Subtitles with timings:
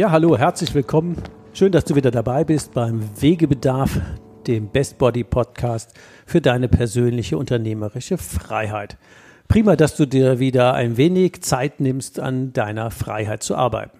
[0.00, 1.14] Ja, hallo, herzlich willkommen.
[1.52, 4.00] Schön, dass du wieder dabei bist beim Wegebedarf,
[4.46, 5.92] dem Best Body Podcast
[6.24, 8.96] für deine persönliche unternehmerische Freiheit.
[9.46, 13.98] Prima, dass du dir wieder ein wenig Zeit nimmst, an deiner Freiheit zu arbeiten.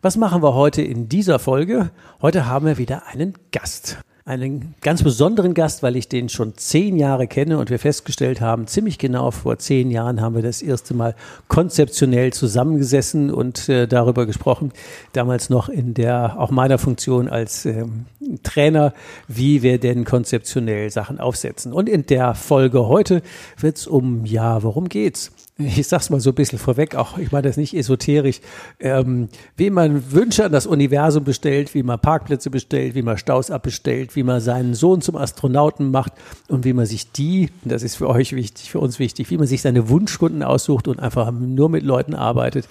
[0.00, 1.90] Was machen wir heute in dieser Folge?
[2.22, 3.98] Heute haben wir wieder einen Gast
[4.28, 8.66] einen ganz besonderen Gast, weil ich den schon zehn Jahre kenne und wir festgestellt haben,
[8.66, 11.14] ziemlich genau vor zehn Jahren haben wir das erste Mal
[11.48, 14.72] konzeptionell zusammengesessen und äh, darüber gesprochen,
[15.14, 18.04] damals noch in der, auch meiner Funktion als ähm,
[18.42, 18.92] Trainer,
[19.28, 21.72] wie wir denn konzeptionell Sachen aufsetzen.
[21.72, 23.22] Und in der Folge heute
[23.56, 25.32] wird es um, ja, worum geht's?
[25.58, 28.40] Ich sag's mal so ein bisschen vorweg, auch ich meine das nicht esoterisch,
[28.78, 33.50] ähm, wie man Wünsche an das Universum bestellt, wie man Parkplätze bestellt, wie man Staus
[33.50, 36.12] abbestellt, wie man seinen Sohn zum Astronauten macht
[36.46, 39.48] und wie man sich die, das ist für euch wichtig, für uns wichtig, wie man
[39.48, 42.68] sich seine Wunschkunden aussucht und einfach nur mit Leuten arbeitet,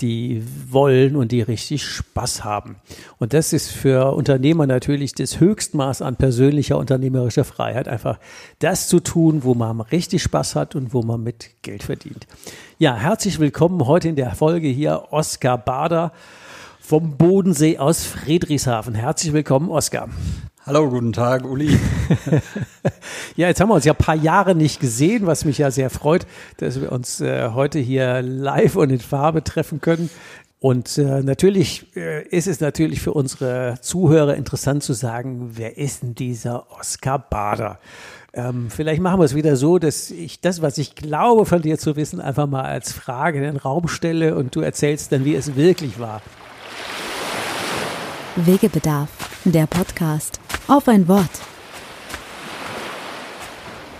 [0.00, 2.76] die wollen und die richtig Spaß haben.
[3.18, 8.18] Und das ist für Unternehmer natürlich das Höchstmaß an persönlicher unternehmerischer Freiheit, einfach
[8.60, 12.26] das zu tun, wo man richtig Spaß hat und wo man mit Geld verdient.
[12.78, 16.12] Ja, herzlich willkommen heute in der Folge hier Oskar Bader
[16.80, 18.94] vom Bodensee aus Friedrichshafen.
[18.94, 20.08] Herzlich willkommen, Oskar.
[20.66, 21.78] Hallo, guten Tag, Uli.
[23.36, 25.90] ja, jetzt haben wir uns ja ein paar Jahre nicht gesehen, was mich ja sehr
[25.90, 26.26] freut,
[26.58, 30.10] dass wir uns äh, heute hier live und in Farbe treffen können.
[30.60, 36.02] Und äh, natürlich äh, ist es natürlich für unsere Zuhörer interessant zu sagen, wer ist
[36.02, 37.78] denn dieser Oskar Bader?
[38.32, 41.78] Ähm, vielleicht machen wir es wieder so, dass ich das, was ich glaube von dir
[41.78, 45.34] zu wissen, einfach mal als Frage in den Raum stelle und du erzählst dann, wie
[45.34, 46.22] es wirklich war.
[48.36, 49.10] Wegebedarf,
[49.44, 50.38] der Podcast.
[50.68, 51.28] Auf ein Wort.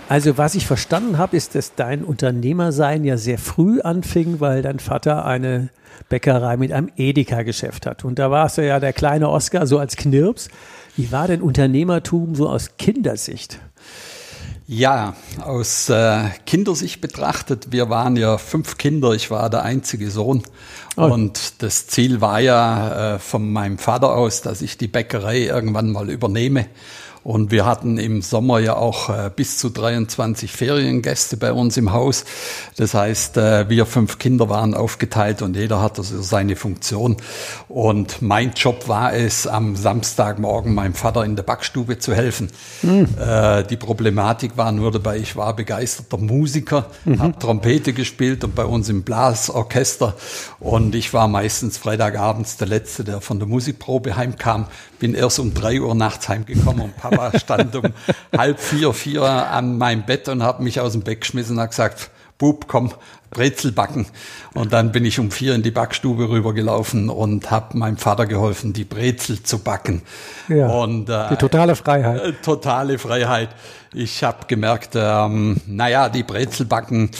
[0.07, 4.79] Also was ich verstanden habe, ist, dass dein Unternehmersein ja sehr früh anfing, weil dein
[4.79, 5.69] Vater eine
[6.09, 8.03] Bäckerei mit einem Edeka-Geschäft hat.
[8.03, 10.49] Und da warst du ja der kleine Oscar so als Knirps.
[10.97, 13.59] Wie war denn Unternehmertum so aus Kindersicht?
[14.67, 20.43] Ja, aus äh, Kindersicht betrachtet, wir waren ja fünf Kinder, ich war der einzige Sohn.
[20.95, 21.05] Oh.
[21.05, 25.91] Und das Ziel war ja äh, von meinem Vater aus, dass ich die Bäckerei irgendwann
[25.91, 26.67] mal übernehme.
[27.23, 31.91] Und wir hatten im Sommer ja auch äh, bis zu 23 Feriengäste bei uns im
[31.91, 32.25] Haus.
[32.77, 37.17] Das heißt, äh, wir fünf Kinder waren aufgeteilt und jeder hatte so seine Funktion.
[37.67, 42.49] Und mein Job war es, am Samstagmorgen meinem Vater in der Backstube zu helfen.
[42.81, 43.07] Mhm.
[43.19, 47.21] Äh, die Problematik war nur dabei, ich war begeisterter Musiker, mhm.
[47.21, 50.15] habe Trompete gespielt und bei uns im Blasorchester.
[50.59, 54.65] Und ich war meistens Freitagabends der Letzte, der von der Musikprobe heimkam.
[54.99, 57.93] Bin erst um drei Uhr nachts heimgekommen und Papa stand um
[58.37, 61.71] halb vier, vier an meinem Bett und hat mich aus dem Bett geschmissen und hat
[61.71, 62.91] gesagt, Bub, komm,
[63.29, 64.07] Brezel backen.
[64.55, 68.73] Und dann bin ich um vier in die Backstube rübergelaufen und habe meinem Vater geholfen,
[68.73, 70.01] die Brezel zu backen.
[70.47, 72.21] Ja, und, äh, die totale Freiheit.
[72.21, 73.49] Äh, totale Freiheit.
[73.93, 77.11] Ich habe gemerkt, ähm, naja, die Brezel backen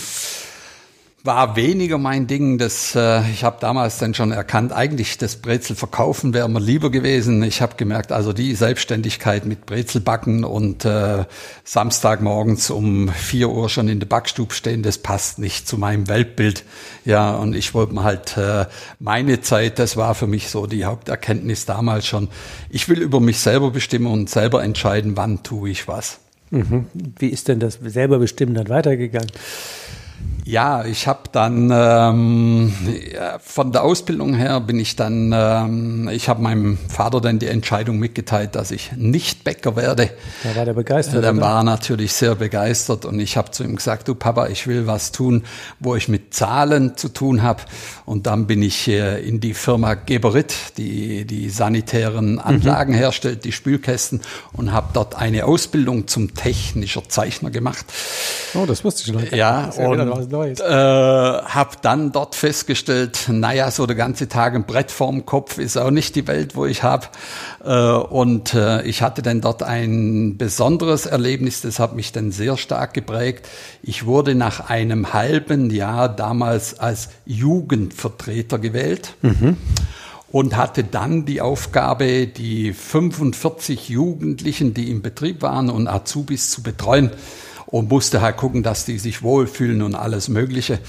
[1.23, 2.57] war weniger mein Ding.
[2.57, 6.89] Das, äh, ich habe damals dann schon erkannt, eigentlich das Brezel verkaufen wäre mir lieber
[6.89, 7.43] gewesen.
[7.43, 11.25] Ich habe gemerkt, also die Selbstständigkeit mit Brezel backen und äh,
[11.63, 16.63] Samstagmorgens um vier Uhr schon in der Backstube stehen, das passt nicht zu meinem Weltbild.
[17.05, 18.65] Ja, und ich wollte mir halt äh,
[18.99, 22.29] meine Zeit, das war für mich so die Haupterkenntnis damals schon.
[22.69, 26.19] Ich will über mich selber bestimmen und selber entscheiden, wann tue ich was.
[26.49, 26.87] Mhm.
[26.93, 29.31] Wie ist denn das selber bestimmen dann weitergegangen?
[30.43, 32.73] Ja, ich habe dann ähm,
[33.39, 37.99] von der Ausbildung her bin ich dann, ähm, ich habe meinem Vater dann die Entscheidung
[37.99, 40.09] mitgeteilt, dass ich nicht Bäcker werde.
[40.43, 41.23] Da war der begeistert.
[41.23, 44.67] Dann war er natürlich sehr begeistert und ich habe zu ihm gesagt, du Papa, ich
[44.67, 45.43] will was tun,
[45.79, 47.61] wo ich mit Zahlen zu tun habe.
[48.05, 52.97] Und dann bin ich äh, in die Firma Geberit, die die sanitären Anlagen mhm.
[52.97, 54.21] herstellt, die Spülkästen
[54.53, 57.85] und habe dort eine Ausbildung zum technischer Zeichner gemacht.
[58.53, 59.31] Oh, das wusste ich noch.
[59.31, 60.59] Ja, und Neues.
[60.59, 65.77] Äh, habe dann dort festgestellt, naja, so der ganze Tag ein Brett vorm Kopf ist
[65.77, 67.07] auch nicht die Welt, wo ich habe.
[67.63, 72.57] Äh, und äh, ich hatte dann dort ein besonderes Erlebnis, das hat mich dann sehr
[72.57, 73.47] stark geprägt.
[73.83, 79.13] Ich wurde nach einem halben Jahr damals als Jugendvertreter gewählt.
[79.21, 79.57] Mhm
[80.31, 86.63] und hatte dann die Aufgabe, die 45 Jugendlichen, die im Betrieb waren und Azubis zu
[86.63, 87.11] betreuen
[87.71, 90.79] und musste halt gucken, dass die sich wohlfühlen und alles Mögliche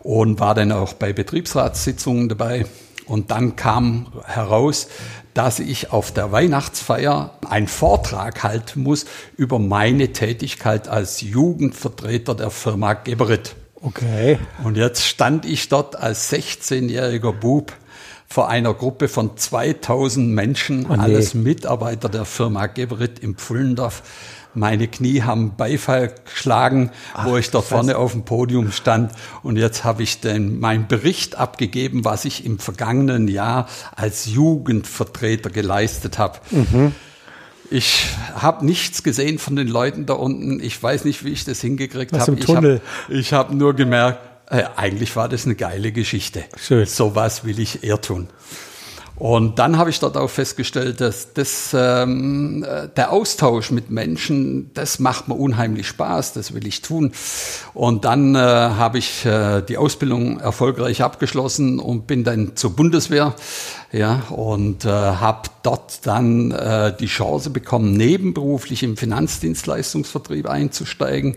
[0.00, 2.66] und war dann auch bei Betriebsratssitzungen dabei.
[3.06, 4.88] Und dann kam heraus,
[5.34, 9.06] dass ich auf der Weihnachtsfeier einen Vortrag halten muss
[9.36, 13.54] über meine Tätigkeit als Jugendvertreter der Firma Geberit.
[13.80, 14.38] Okay.
[14.62, 17.72] Und jetzt stand ich dort als 16-jähriger Bub
[18.28, 21.02] vor einer Gruppe von 2000 Menschen, oh nee.
[21.02, 24.02] alles Mitarbeiter der Firma Geberit im Pfullendorf.
[24.54, 29.12] Meine Knie haben Beifall geschlagen, Ach, wo ich da vorne auf dem Podium stand.
[29.42, 33.66] Und jetzt habe ich den, meinen Bericht abgegeben, was ich im vergangenen Jahr
[33.96, 36.38] als Jugendvertreter geleistet habe.
[36.50, 36.94] Mhm.
[37.70, 40.60] Ich habe nichts gesehen von den Leuten da unten.
[40.60, 42.36] Ich weiß nicht, wie ich das hingekriegt habe.
[43.08, 44.18] Ich habe hab nur gemerkt,
[44.50, 46.44] äh, eigentlich war das eine geile Geschichte.
[46.58, 46.84] Schön.
[46.84, 48.28] So was will ich eher tun.
[49.22, 54.72] Und dann habe ich dort auch festgestellt, dass das, ähm, äh, der Austausch mit Menschen,
[54.74, 57.12] das macht mir unheimlich Spaß, das will ich tun.
[57.72, 63.36] Und dann äh, habe ich äh, die Ausbildung erfolgreich abgeschlossen und bin dann zur Bundeswehr,
[63.92, 71.36] ja, und äh, habe dort dann äh, die Chance bekommen, nebenberuflich im Finanzdienstleistungsvertrieb einzusteigen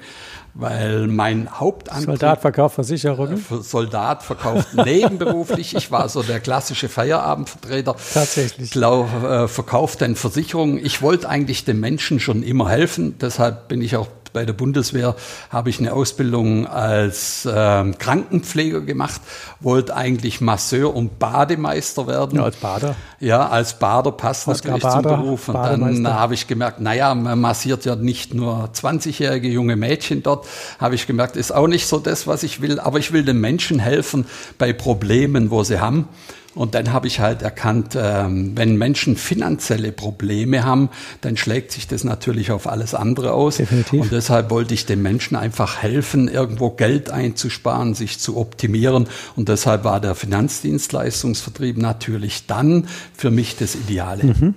[0.56, 2.06] weil mein Hauptantrieb...
[2.06, 3.46] Soldat verkauft Versicherungen?
[3.52, 5.76] Äh, Soldat verkauft nebenberuflich.
[5.76, 7.96] Ich war so der klassische Feierabendvertreter.
[8.14, 8.72] Tatsächlich.
[8.72, 10.84] Glaub, äh, verkauft dann Versicherungen.
[10.84, 13.18] Ich wollte eigentlich den Menschen schon immer helfen.
[13.20, 15.16] Deshalb bin ich auch bei der Bundeswehr
[15.50, 19.22] habe ich eine Ausbildung als äh, Krankenpfleger gemacht,
[19.62, 22.40] wollte eigentlich Masseur und Bademeister werden.
[22.40, 22.96] Ja, als Bader?
[23.22, 25.48] Ja, als Bader passt Oscar natürlich Bader, zum Beruf.
[25.48, 30.46] Und dann habe ich gemerkt, naja, man massiert ja nicht nur 20-jährige junge Mädchen dort,
[30.82, 33.40] habe ich gemerkt, ist auch nicht so das, was ich will, aber ich will den
[33.40, 34.26] Menschen helfen
[34.58, 36.10] bei Problemen, wo sie haben.
[36.56, 40.90] Und dann habe ich halt erkannt, ähm, wenn Menschen finanzielle Probleme haben,
[41.22, 43.58] dann schlägt sich das natürlich auf alles andere aus.
[43.58, 44.02] Definitiv.
[44.02, 49.08] Und deshalb wollte ich den Menschen einfach helfen, irgendwo Geld einzusparen, sich zu optimieren.
[49.36, 54.24] Und deshalb war der Finanzdienstleistungsvertrieb natürlich dann für mich das Ideale.
[54.24, 54.56] Mhm.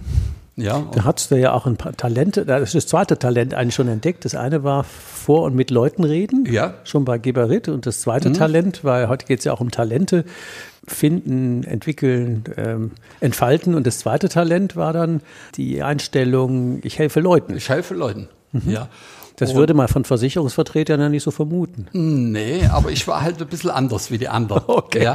[0.58, 3.76] Ja, da hattest du ja auch ein paar Talente, das ist das zweite Talent eigentlich
[3.76, 4.24] schon entdeckt.
[4.24, 6.74] Das eine war vor und mit Leuten reden, ja.
[6.82, 7.68] schon bei Geberit.
[7.68, 8.34] Und das zweite mhm.
[8.34, 10.24] Talent, weil heute geht es ja auch um Talente,
[10.90, 12.90] finden, entwickeln, ähm,
[13.20, 13.74] entfalten.
[13.74, 15.20] Und das zweite Talent war dann
[15.56, 17.56] die Einstellung, ich helfe Leuten.
[17.56, 18.70] Ich helfe Leuten, mhm.
[18.70, 18.88] ja.
[19.38, 21.86] Das würde man von Versicherungsvertretern ja nicht so vermuten.
[21.92, 24.64] Nee, aber ich war halt ein bisschen anders wie die anderen.
[24.68, 25.02] Okay.
[25.02, 25.14] Ja.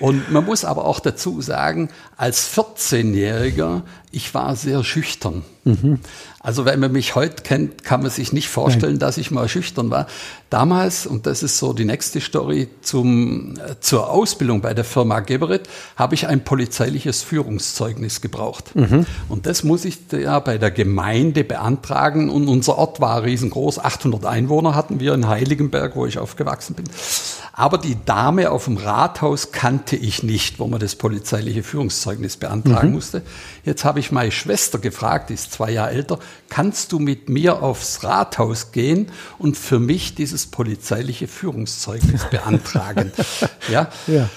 [0.00, 3.82] Und man muss aber auch dazu sagen, als 14-Jähriger,
[4.14, 5.42] ich war sehr schüchtern.
[5.64, 5.98] Mhm.
[6.40, 8.98] Also wenn man mich heute kennt, kann man sich nicht vorstellen, Nein.
[8.98, 10.06] dass ich mal schüchtern war.
[10.50, 15.20] Damals, und das ist so die nächste Story, zum, äh, zur Ausbildung bei der Firma
[15.20, 18.76] Geberit, habe ich ein polizeiliches Führungszeugnis gebraucht.
[18.76, 19.06] Mhm.
[19.30, 22.28] Und das muss ich ja bei der Gemeinde beantragen.
[22.28, 26.84] Und unser Ort war riesengroß, 800 Einwohner hatten wir in Heiligenberg, wo ich aufgewachsen bin.
[27.54, 32.88] Aber die Dame auf dem Rathaus kannte ich nicht, wo man das polizeiliche Führungszeugnis beantragen
[32.88, 32.94] mhm.
[32.94, 33.22] musste.
[33.64, 36.18] Jetzt habe ich meine Schwester gefragt, die ist zwei Jahre älter,
[36.48, 43.12] kannst du mit mir aufs Rathaus gehen und für mich dieses polizeiliche Führungszeugnis beantragen?
[43.68, 43.88] ja.
[44.06, 44.28] ja.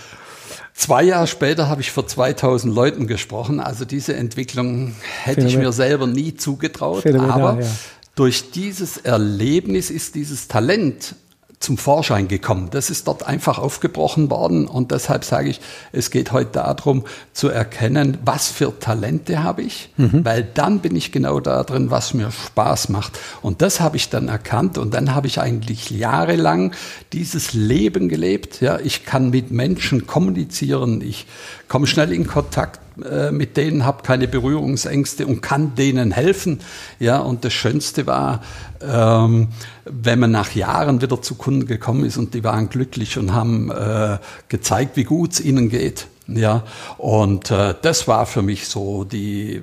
[0.73, 3.59] Zwei Jahre später habe ich vor 2000 Leuten gesprochen.
[3.59, 5.47] Also diese Entwicklung hätte Phänomen.
[5.47, 7.01] ich mir selber nie zugetraut.
[7.01, 7.67] Phänomenal, aber ja.
[8.13, 11.15] durch dieses Erlebnis ist dieses Talent
[11.59, 12.69] zum Vorschein gekommen.
[12.71, 15.59] Das ist dort einfach aufgebrochen worden und deshalb sage ich,
[15.91, 20.23] es geht heute darum zu erkennen, was für Talente habe ich, mhm.
[20.23, 23.19] weil dann bin ich genau da drin, was mir Spaß macht.
[23.41, 26.73] Und das habe ich dann erkannt und dann habe ich eigentlich jahrelang
[27.11, 28.61] dieses Leben gelebt.
[28.61, 31.25] Ja, ich kann mit Menschen kommunizieren, ich
[31.67, 36.59] komme schnell in Kontakt äh, mit denen, habe keine Berührungsängste und kann denen helfen.
[36.99, 38.41] Ja, und das Schönste war,
[38.81, 39.49] ähm,
[39.85, 43.71] wenn man nach Jahren wieder zu Kunden gekommen ist und die waren glücklich und haben
[43.71, 44.17] äh,
[44.49, 46.07] gezeigt, wie gut es ihnen geht.
[46.27, 46.63] Ja,
[46.97, 49.61] und äh, das war für mich so die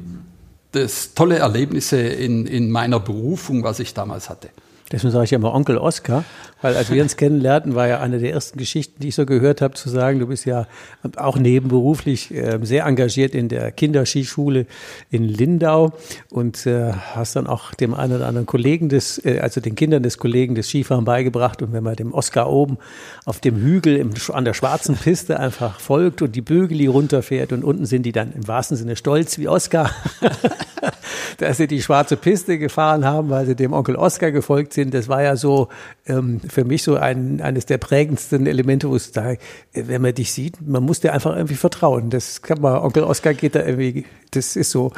[0.73, 4.51] das tolle Erlebnisse in, in meiner Berufung, was ich damals hatte.
[4.95, 6.23] Deswegen sage ich ja immer Onkel Oskar,
[6.63, 9.61] weil als wir uns kennenlernten, war ja eine der ersten Geschichten, die ich so gehört
[9.61, 10.69] habe, zu sagen, du bist ja
[11.17, 14.67] auch nebenberuflich äh, sehr engagiert in der Kinderskischule
[15.11, 15.93] in Lindau
[16.31, 20.05] und äh, hast dann auch dem einen oder anderen Kollegen des, äh, also den Kindern
[20.05, 21.61] des Kollegen des Skifahren beigebracht.
[21.61, 22.79] Und wenn man dem Oskar oben
[23.25, 27.65] auf dem Hügel im, an der schwarzen Piste einfach folgt und die Bögeli runterfährt und
[27.65, 29.91] unten sind die dann im wahrsten Sinne stolz wie Oskar,
[31.39, 34.84] dass sie die schwarze Piste gefahren haben, weil sie dem Onkel Oskar gefolgt sind.
[34.91, 35.69] Das war ja so
[36.07, 39.35] ähm, für mich so ein, eines der prägendsten Elemente, wo es da,
[39.73, 42.11] wenn man dich sieht, man muss dir einfach irgendwie vertrauen.
[42.11, 44.93] Das kann man, Onkel Oskar geht da irgendwie, das ist so.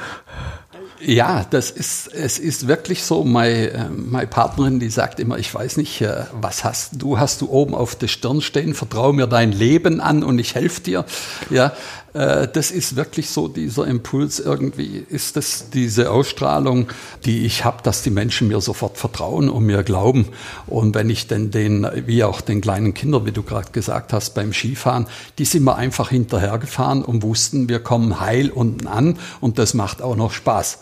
[1.01, 3.23] Ja, das ist, es ist wirklich so.
[3.23, 7.43] Meine, äh, meine Partnerin, die sagt immer, ich weiß nicht, äh, was hast du, hast
[7.43, 11.05] du oben auf der Stirn stehen, vertraue mir dein Leben an und ich helfe dir.
[11.51, 11.73] Ja,
[12.17, 16.89] äh, das ist wirklich so dieser Impuls irgendwie, ist das diese Ausstrahlung,
[17.27, 20.29] die ich habe, dass die Menschen mir sofort vertrauen und mir glauben.
[20.67, 24.35] Und wenn ich denn den, wie auch den kleinen Kindern, wie du gerade gesagt hast,
[24.35, 25.07] beim Skifahren,
[25.39, 30.01] die sind mir einfach hinterhergefahren und wussten, wir kommen heil unten an und das macht
[30.01, 30.79] auch noch Spaß.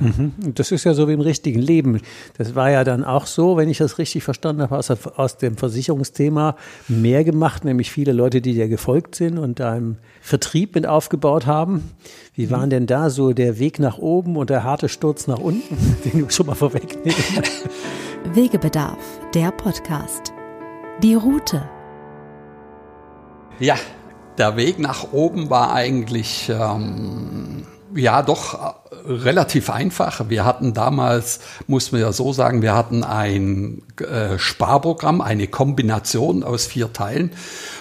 [0.00, 0.08] Ja.
[0.08, 0.32] Mhm.
[0.54, 2.00] Das ist ja so wie im richtigen Leben.
[2.36, 5.56] Das war ja dann auch so, wenn ich das richtig verstanden habe, aus, aus dem
[5.56, 6.56] Versicherungsthema
[6.88, 11.90] mehr gemacht, nämlich viele Leute, die dir gefolgt sind und deinem Vertrieb mit aufgebaut haben.
[12.34, 15.76] Wie waren denn da so der Weg nach oben und der harte Sturz nach unten,
[16.04, 17.18] den du schon mal vorwegnimmst?
[18.34, 20.32] Wegebedarf, der Podcast.
[21.02, 21.62] Die Route.
[23.60, 23.76] Ja,
[24.38, 30.28] der Weg nach oben war eigentlich ähm, ja doch äh, relativ einfach.
[30.28, 36.42] Wir hatten damals, muss man ja so sagen, wir hatten ein äh, Sparprogramm, eine Kombination
[36.42, 37.30] aus vier Teilen.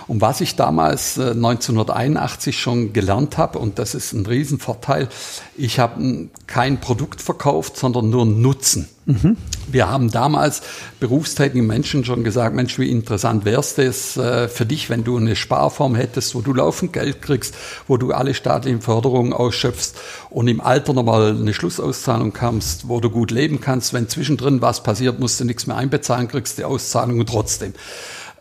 [0.07, 5.09] Und was ich damals äh, 1981 schon gelernt habe, und das ist ein Riesenvorteil,
[5.55, 8.89] ich habe kein Produkt verkauft, sondern nur Nutzen.
[9.05, 9.35] Mhm.
[9.67, 10.61] Wir haben damals
[10.99, 15.35] berufstätigen Menschen schon gesagt, Mensch, wie interessant wäre es äh, für dich, wenn du eine
[15.35, 17.53] Sparform hättest, wo du laufend Geld kriegst,
[17.87, 19.95] wo du alle staatlichen Förderungen ausschöpfst
[20.29, 23.93] und im Alter nochmal eine Schlussauszahlung kannst, wo du gut leben kannst.
[23.93, 27.73] Wenn zwischendrin was passiert, musst du nichts mehr einbezahlen, kriegst die Auszahlung trotzdem.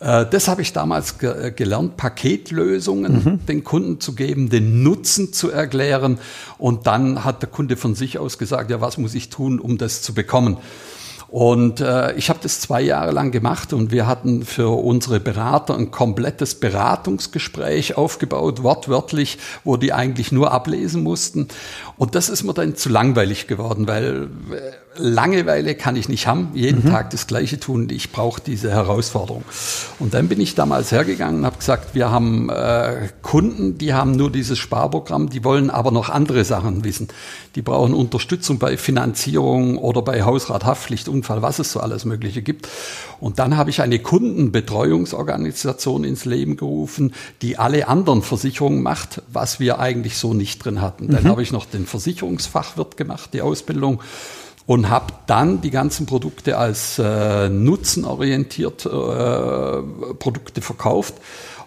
[0.03, 3.47] Äh, das habe ich damals ge äh, gelernt, Paketlösungen mhm.
[3.47, 6.19] den Kunden zu geben, den Nutzen zu erklären.
[6.59, 9.79] Und dann hat der Kunde von sich aus gesagt, ja, was muss ich tun, um
[9.79, 10.57] das zu bekommen?
[11.33, 15.75] Und äh, ich habe das zwei Jahre lang gemacht und wir hatten für unsere Berater
[15.75, 21.49] ein komplettes Beratungsgespräch aufgebaut, wortwörtlich, wo die eigentlich nur ablesen mussten.
[21.97, 26.51] Und das ist mir dann zu langweilig geworden, weil äh, Langeweile kann ich nicht haben,
[26.53, 26.91] jeden mhm.
[26.91, 27.89] Tag das Gleiche tun.
[27.91, 29.43] Ich brauche diese Herausforderung.
[29.99, 34.13] Und dann bin ich damals hergegangen und habe gesagt, wir haben äh, Kunden, die haben
[34.13, 37.09] nur dieses Sparprogramm, die wollen aber noch andere Sachen wissen.
[37.55, 42.43] Die brauchen Unterstützung bei Finanzierung oder bei Hausrat, Haftpflicht, Unfall, was es so alles Mögliche
[42.43, 42.69] gibt.
[43.21, 49.61] Und dann habe ich eine Kundenbetreuungsorganisation ins Leben gerufen, die alle anderen Versicherungen macht, was
[49.61, 51.07] wir eigentlich so nicht drin hatten.
[51.09, 51.29] Dann mhm.
[51.29, 54.03] habe ich noch den Versicherungsfachwirt gemacht, die Ausbildung
[54.67, 59.83] und habe dann die ganzen Produkte als äh, nutzenorientiert äh,
[60.19, 61.15] Produkte verkauft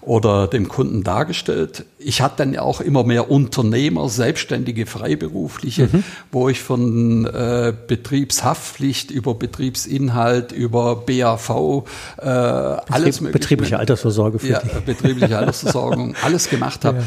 [0.06, 1.86] oder dem Kunden dargestellt.
[1.98, 6.04] Ich hatte dann auch immer mehr Unternehmer, Selbstständige, Freiberufliche, mhm.
[6.32, 13.40] wo ich von äh, Betriebshaftpflicht über Betriebsinhalt, über BAV, äh, Betrieb, alles mögliche.
[13.40, 17.00] Betriebliche Altersvorsorge für ja, betriebliche Altersversorgung, alles gemacht habe.
[17.00, 17.04] Ja.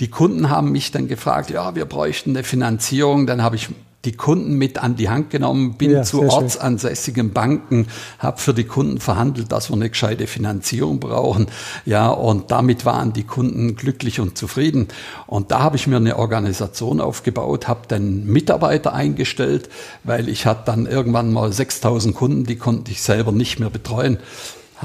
[0.00, 3.26] Die Kunden haben mich dann gefragt, ja, wir bräuchten eine Finanzierung.
[3.26, 3.68] Dann habe ich
[4.04, 7.86] die Kunden mit an die Hand genommen, bin ja, zu ortsansässigen Banken,
[8.18, 11.46] habe für die Kunden verhandelt, dass wir eine gescheite Finanzierung brauchen.
[11.84, 14.88] Ja, und damit waren die Kunden glücklich und zufrieden.
[15.26, 19.68] Und da habe ich mir eine Organisation aufgebaut, habe dann Mitarbeiter eingestellt,
[20.02, 24.18] weil ich hatte dann irgendwann mal 6000 Kunden, die konnte ich selber nicht mehr betreuen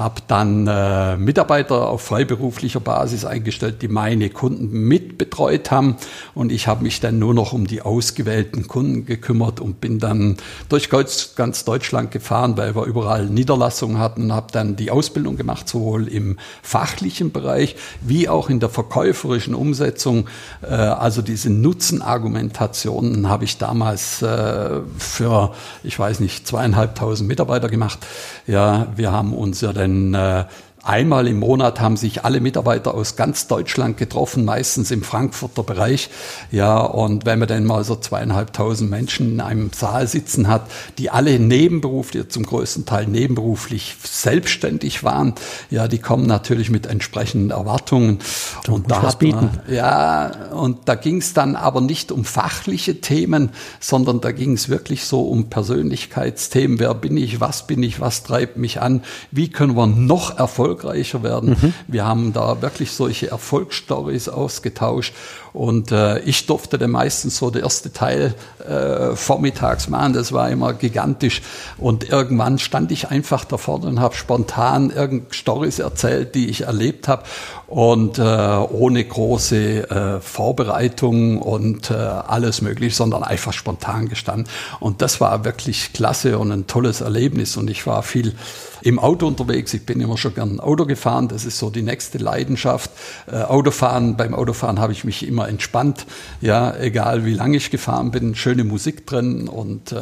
[0.00, 5.96] habe dann äh, Mitarbeiter auf freiberuflicher Basis eingestellt, die meine Kunden mitbetreut haben
[6.34, 10.36] und ich habe mich dann nur noch um die ausgewählten Kunden gekümmert und bin dann
[10.68, 15.68] durch ganz Deutschland gefahren, weil wir überall Niederlassungen hatten und habe dann die Ausbildung gemacht,
[15.68, 20.28] sowohl im fachlichen Bereich wie auch in der verkäuferischen Umsetzung.
[20.62, 25.52] Äh, also diese Nutzenargumentationen habe ich damals äh, für,
[25.82, 27.98] ich weiß nicht, zweieinhalbtausend Mitarbeiter gemacht.
[28.46, 30.44] Ja, wir haben uns ja dann äh,
[30.82, 36.08] Einmal im Monat haben sich alle Mitarbeiter aus ganz Deutschland getroffen, meistens im Frankfurter Bereich.
[36.50, 41.10] Ja, und wenn man dann mal so zweieinhalbtausend Menschen in einem Saal sitzen hat, die
[41.10, 45.34] alle nebenberuflich, zum größten Teil nebenberuflich selbstständig waren,
[45.68, 48.18] ja, die kommen natürlich mit entsprechenden Erwartungen.
[48.64, 53.02] Du und da hat man, ja, und da ging es dann aber nicht um fachliche
[53.02, 56.78] Themen, sondern da ging es wirklich so um Persönlichkeitsthemen.
[56.78, 57.38] Wer bin ich?
[57.38, 58.00] Was bin ich?
[58.00, 59.02] Was treibt mich an?
[59.30, 61.50] Wie können wir noch erfolgreicher erfolgreicher werden.
[61.60, 61.74] Mhm.
[61.86, 65.14] Wir haben da wirklich solche Erfolgsstories ausgetauscht
[65.52, 68.34] und äh, ich durfte dann meistens so der erste Teil
[68.66, 70.12] äh, vormittags machen.
[70.12, 71.42] Das war immer gigantisch.
[71.76, 76.62] Und irgendwann stand ich einfach da vorne und habe spontan irgend Stories erzählt, die ich
[76.62, 77.24] erlebt habe
[77.66, 84.46] und äh, ohne große äh, Vorbereitung und äh, alles mögliche, sondern einfach spontan gestanden.
[84.78, 87.56] Und das war wirklich klasse und ein tolles Erlebnis.
[87.56, 88.34] Und ich war viel
[88.82, 89.74] im Auto unterwegs.
[89.74, 91.28] Ich bin immer schon gern Auto gefahren.
[91.28, 92.90] Das ist so die nächste Leidenschaft.
[93.30, 94.16] Äh, Autofahren.
[94.16, 96.06] Beim Autofahren habe ich mich immer entspannt.
[96.40, 99.96] Ja, egal wie lange ich gefahren bin, schöne Musik drin und äh,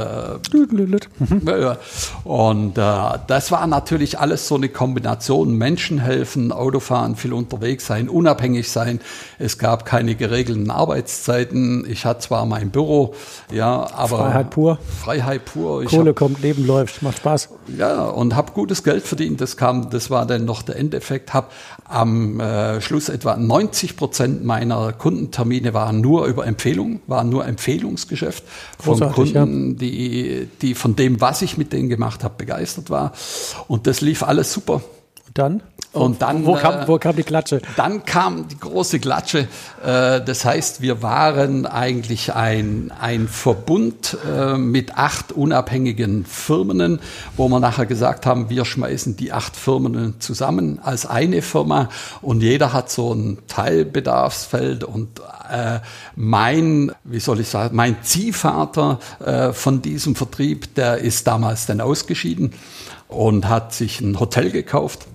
[2.25, 5.55] und äh, das war natürlich alles so eine Kombination.
[5.55, 9.01] Menschen helfen, Autofahren, viel unterwegs sein, unabhängig sein.
[9.39, 11.87] Es gab keine geregelten Arbeitszeiten.
[11.89, 13.15] Ich hatte zwar mein Büro,
[13.53, 14.79] ja, aber Freiheit pur.
[15.03, 15.83] Freiheit pur.
[15.83, 17.51] Ich Kohle hab, kommt, Leben läuft, macht Spaß.
[17.77, 19.41] Ja, und habe gutes Geld verdient.
[19.41, 21.33] Das kam, das war dann noch der Endeffekt.
[21.33, 21.47] Habe
[21.85, 28.45] am äh, Schluss etwa 90 Prozent meiner Kundentermine waren nur über Empfehlungen, waren nur Empfehlungsgeschäft
[28.79, 29.77] von Kunden, ja.
[29.79, 33.13] die, die von dem, was ich mit denen gemacht habe, begeistert war.
[33.69, 34.83] Und das lief alles super.
[35.29, 35.63] Und dann?
[35.93, 37.63] Und dann, wo kam, wo kam die Klatsche?
[37.77, 39.49] Dann kam die große Klatsche.
[39.83, 47.01] Äh, das heißt, wir waren eigentlich ein, ein Verbund äh, mit acht unabhängigen Firmen,
[47.37, 51.89] wo wir nachher gesagt haben, wir schmeißen die acht Firmen zusammen als eine Firma
[52.21, 55.21] und jeder hat so ein Teilbedarfsfeld und
[55.51, 55.81] äh,
[56.17, 58.99] mein, wie soll ich sagen, mein Ziehvater
[59.53, 62.53] von diesem Vertrieb, der ist damals dann ausgeschieden
[63.09, 65.07] und hat sich ein Hotel gekauft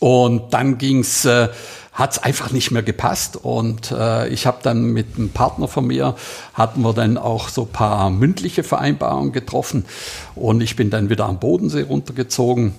[0.00, 1.48] und dann ging's, äh,
[1.94, 3.36] hat es einfach nicht mehr gepasst.
[3.36, 6.16] Und äh, ich habe dann mit einem Partner von mir,
[6.52, 9.84] hatten wir dann auch so paar mündliche Vereinbarungen getroffen.
[10.34, 12.74] Und ich bin dann wieder am Bodensee runtergezogen,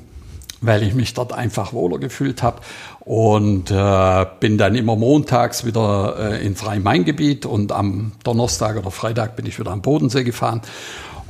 [0.59, 2.61] weil ich mich dort einfach wohler gefühlt habe.
[2.99, 9.37] Und äh, bin dann immer montags wieder äh, in Rhein-Main-Gebiet und am Donnerstag oder Freitag
[9.37, 10.61] bin ich wieder am Bodensee gefahren.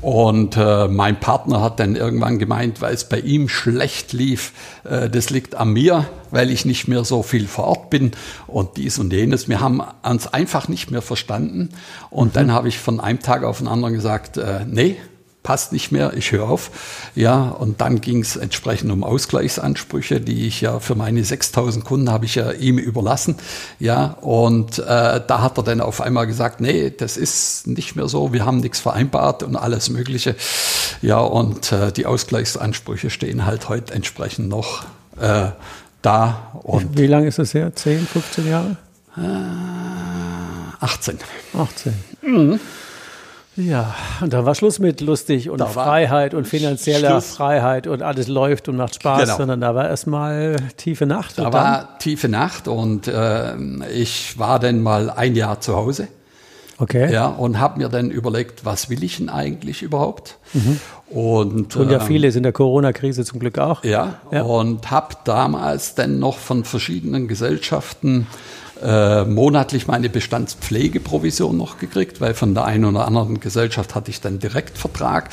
[0.02, 4.54] Und äh, mein Partner hat dann irgendwann gemeint, weil es bei ihm schlecht lief,
[4.84, 8.12] äh, das liegt an mir, weil ich nicht mehr so viel vor Ort bin
[8.46, 9.50] und dies und jenes.
[9.50, 11.70] Wir haben uns einfach nicht mehr verstanden.
[12.10, 12.34] Und mhm.
[12.34, 14.98] dann habe ich von einem Tag auf den anderen gesagt, äh, nee,
[15.46, 16.72] passt nicht mehr, ich höre auf.
[17.14, 22.12] Ja, und dann ging es entsprechend um Ausgleichsansprüche, die ich ja für meine 6000 Kunden
[22.12, 23.36] habe ich ja ihm überlassen.
[23.80, 28.08] Ja, und äh, da hat er dann auf einmal gesagt, nee, das ist nicht mehr
[28.08, 30.36] so, wir haben nichts vereinbart und alles Mögliche.
[31.04, 34.84] Ja, und äh, die Ausgleichsansprüche stehen halt heute entsprechend noch
[35.22, 35.50] äh,
[36.02, 36.60] da.
[36.64, 37.72] Und Wie lange ist das her?
[37.74, 38.78] 10, 15 Jahre?
[39.16, 39.22] Äh,
[40.84, 41.20] 18.
[41.54, 41.94] 18.
[42.24, 42.60] Mhm.
[43.58, 47.36] Ja, und da war Schluss mit lustig und da Freiheit und finanzieller Schluss.
[47.36, 49.38] Freiheit und alles läuft und macht Spaß, genau.
[49.38, 51.38] sondern da war erstmal tiefe Nacht.
[51.38, 53.56] Da war tiefe Nacht und äh,
[53.94, 56.10] ich war dann mal ein Jahr zu Hause.
[56.78, 57.12] Okay.
[57.12, 60.38] Ja, und habe mir dann überlegt, was will ich denn eigentlich überhaupt?
[60.54, 60.80] Mhm.
[61.10, 63.84] Und tun ja ähm, viele in der Corona-Krise zum Glück auch.
[63.86, 64.41] Ja, ja.
[64.41, 68.28] und habe damals dann noch von verschiedenen Gesellschaften
[68.84, 74.22] äh, monatlich meine Bestandspflegeprovision noch gekriegt, weil von der einen oder anderen Gesellschaft hatte ich
[74.22, 75.30] dann Direktvertrag.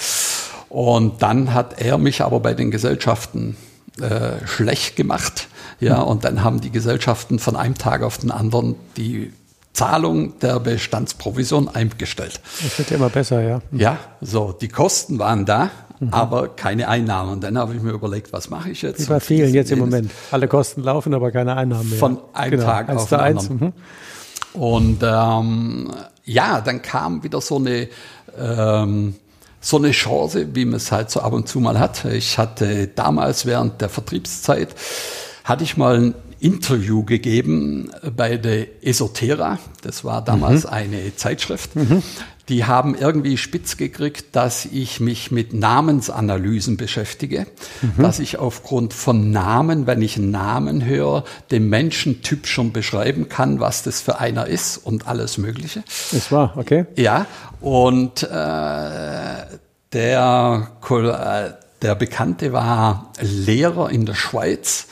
[0.69, 3.57] Und dann hat er mich aber bei den Gesellschaften
[4.01, 5.49] äh, schlecht gemacht.
[5.81, 9.33] Ja, und dann haben die Gesellschaften von einem Tag auf den anderen die
[9.73, 12.41] Zahlung der Bestandsprovision eingestellt.
[12.63, 13.61] Das wird ja immer besser, ja.
[13.73, 15.71] Ja, so, die Kosten waren da,
[16.03, 16.13] mhm.
[16.13, 17.33] aber keine Einnahmen.
[17.33, 19.09] Und dann habe ich mir überlegt, was mache ich jetzt?
[19.09, 20.11] Bei vielen jetzt im Moment.
[20.31, 21.99] Alle Kosten laufen, aber keine Einnahmen mehr.
[21.99, 22.65] Von einem genau.
[22.65, 23.59] Tag auf den anderen.
[23.59, 23.73] Mhm.
[24.61, 25.93] Und ähm,
[26.25, 27.89] ja, dann kam wieder so eine
[28.39, 29.15] ähm,
[29.61, 32.05] so eine Chance, wie man es halt so ab und zu mal hat.
[32.05, 34.75] Ich hatte damals während der Vertriebszeit
[35.45, 39.61] hatte ich mal ein Interview gegeben bei der Esotera.
[39.83, 40.71] Das war damals mhm.
[40.71, 41.77] eine Zeitschrift.
[41.77, 42.03] Mhm.
[42.49, 47.47] Die haben irgendwie spitz gekriegt, dass ich mich mit Namensanalysen beschäftige,
[47.81, 48.03] mhm.
[48.03, 53.61] dass ich aufgrund von Namen, wenn ich einen Namen höre, den Menschentyp schon beschreiben kann,
[53.61, 55.85] was das für einer ist und alles Mögliche.
[56.11, 56.87] Ist wahr, okay.
[56.97, 57.27] Ja,
[57.61, 58.27] und äh,
[59.93, 61.51] der, äh,
[61.83, 64.89] der Bekannte war Lehrer in der Schweiz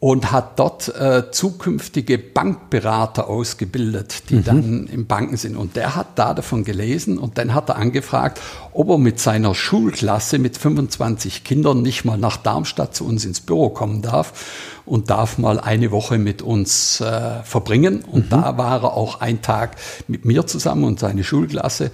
[0.00, 4.44] und hat dort äh, zukünftige Bankberater ausgebildet, die mhm.
[4.44, 5.56] dann im Banken sind.
[5.56, 8.40] Und der hat da davon gelesen und dann hat er angefragt,
[8.72, 13.42] ob er mit seiner Schulklasse mit 25 Kindern nicht mal nach Darmstadt zu uns ins
[13.42, 18.00] Büro kommen darf und darf mal eine Woche mit uns äh, verbringen.
[18.00, 18.30] Und mhm.
[18.30, 19.76] da war er auch ein Tag
[20.08, 21.90] mit mir zusammen und seine Schulklasse.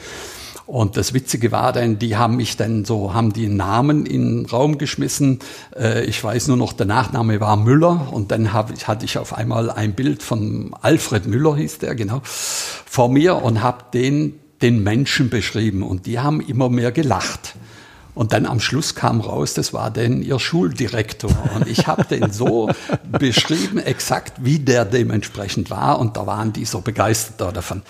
[0.66, 4.46] Und das Witzige war dann, die haben mich dann so, haben die Namen in den
[4.46, 5.38] Raum geschmissen.
[5.76, 9.33] Äh, ich weiß nur noch, der Nachname war Müller und dann hab, hatte ich auf
[9.33, 14.83] einmal ein Bild von Alfred Müller, hieß der, genau, vor mir und habe den, den
[14.83, 17.55] Menschen beschrieben und die haben immer mehr gelacht.
[18.16, 21.31] Und dann am Schluss kam raus, das war denn ihr Schuldirektor.
[21.55, 22.70] Und ich habe den so
[23.12, 25.98] beschrieben, exakt wie der dementsprechend war.
[26.00, 27.83] Und da waren die so begeistert davon.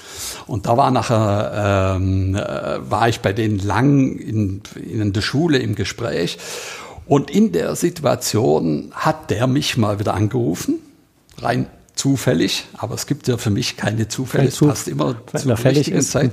[0.48, 5.58] Und da war nachher, ähm, äh, war ich bei denen lang in, in der Schule
[5.58, 6.38] im Gespräch.
[7.06, 10.80] Und in der Situation hat der mich mal wieder angerufen,
[11.38, 15.98] rein zufällig, aber es gibt ja für mich keine Zufälle, es passt immer zur richtigen
[15.98, 16.10] ist.
[16.10, 16.32] Zeit.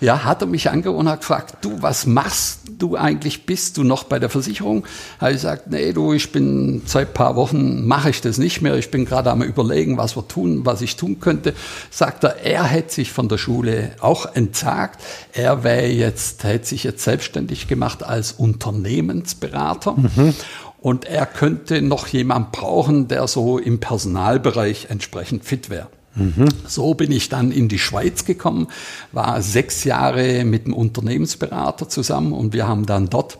[0.00, 3.46] Ja, hat er mich angerufen und hat gefragt, du, was machst du eigentlich?
[3.46, 4.84] Bist du noch bei der Versicherung?
[5.20, 8.76] Habe ich gesagt, nee, du, ich bin seit paar Wochen, mache ich das nicht mehr.
[8.76, 11.54] Ich bin gerade am überlegen, was wir tun, was ich tun könnte.
[11.90, 15.00] Sagt er, er hätte sich von der Schule auch entsagt.
[15.32, 19.94] Er wäre jetzt, hätte sich jetzt selbstständig gemacht als Unternehmensberater.
[19.96, 20.34] Mhm
[20.80, 25.88] und er könnte noch jemand brauchen, der so im Personalbereich entsprechend fit wäre.
[26.18, 26.48] Mhm.
[26.66, 28.68] So bin ich dann in die Schweiz gekommen,
[29.12, 33.38] war sechs Jahre mit einem Unternehmensberater zusammen und wir haben dann dort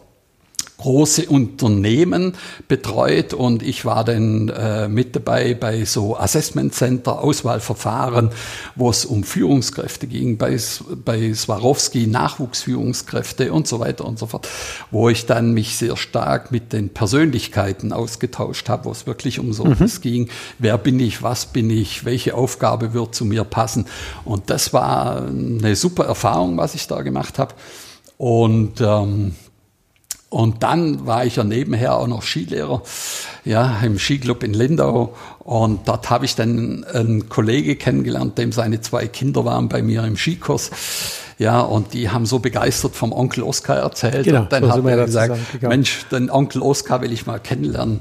[0.78, 2.34] große Unternehmen
[2.68, 8.30] betreut und ich war dann äh, mit dabei bei so Assessment Center, Auswahlverfahren,
[8.76, 10.56] wo es um Führungskräfte ging, bei,
[11.04, 14.48] bei Swarovski Nachwuchsführungskräfte und so weiter und so fort,
[14.92, 19.52] wo ich dann mich sehr stark mit den Persönlichkeiten ausgetauscht habe, wo es wirklich um
[19.52, 19.90] so mhm.
[20.00, 20.28] ging,
[20.60, 23.86] wer bin ich, was bin ich, welche Aufgabe wird zu mir passen
[24.24, 27.54] und das war eine super Erfahrung, was ich da gemacht habe.
[28.16, 29.34] Und ähm,
[30.30, 32.82] und dann war ich ja nebenher auch noch Skilehrer,
[33.44, 35.14] ja, im Skiclub in Lindau.
[35.38, 40.04] Und dort habe ich dann einen Kollege kennengelernt, dem seine zwei Kinder waren bei mir
[40.04, 40.70] im Skikurs.
[41.38, 44.24] Ja, und die haben so begeistert vom Onkel Oskar erzählt.
[44.24, 48.00] Genau, und dann hat er gesagt, Mensch, den Onkel Oskar will ich mal kennenlernen.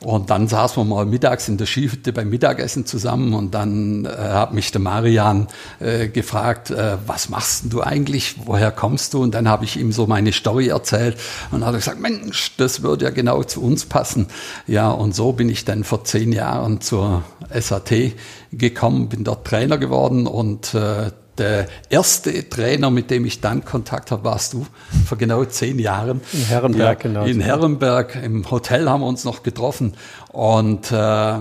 [0.00, 4.08] Und dann saßen wir mal mittags in der Skihütte beim Mittagessen zusammen und dann äh,
[4.08, 5.48] hat mich der Marian
[5.80, 9.22] äh, gefragt, äh, was machst du eigentlich, woher kommst du?
[9.22, 11.18] Und dann habe ich ihm so meine Story erzählt
[11.50, 14.28] und hat er gesagt, Mensch, das würde ja genau zu uns passen.
[14.68, 18.12] Ja, und so bin ich dann vor zehn Jahren zur SAT
[18.52, 24.10] gekommen, bin dort Trainer geworden und äh, der erste Trainer, mit dem ich dann Kontakt
[24.10, 24.66] habe, warst du
[25.06, 26.20] vor genau zehn Jahren.
[26.32, 27.24] In Herrenberg, ja, genau.
[27.24, 29.94] In Herrenberg, im Hotel haben wir uns noch getroffen.
[30.30, 31.34] Und äh,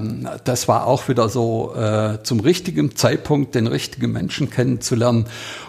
[0.44, 5.26] das war auch wieder so äh, zum richtigen Zeitpunkt, den richtigen Menschen kennenzulernen.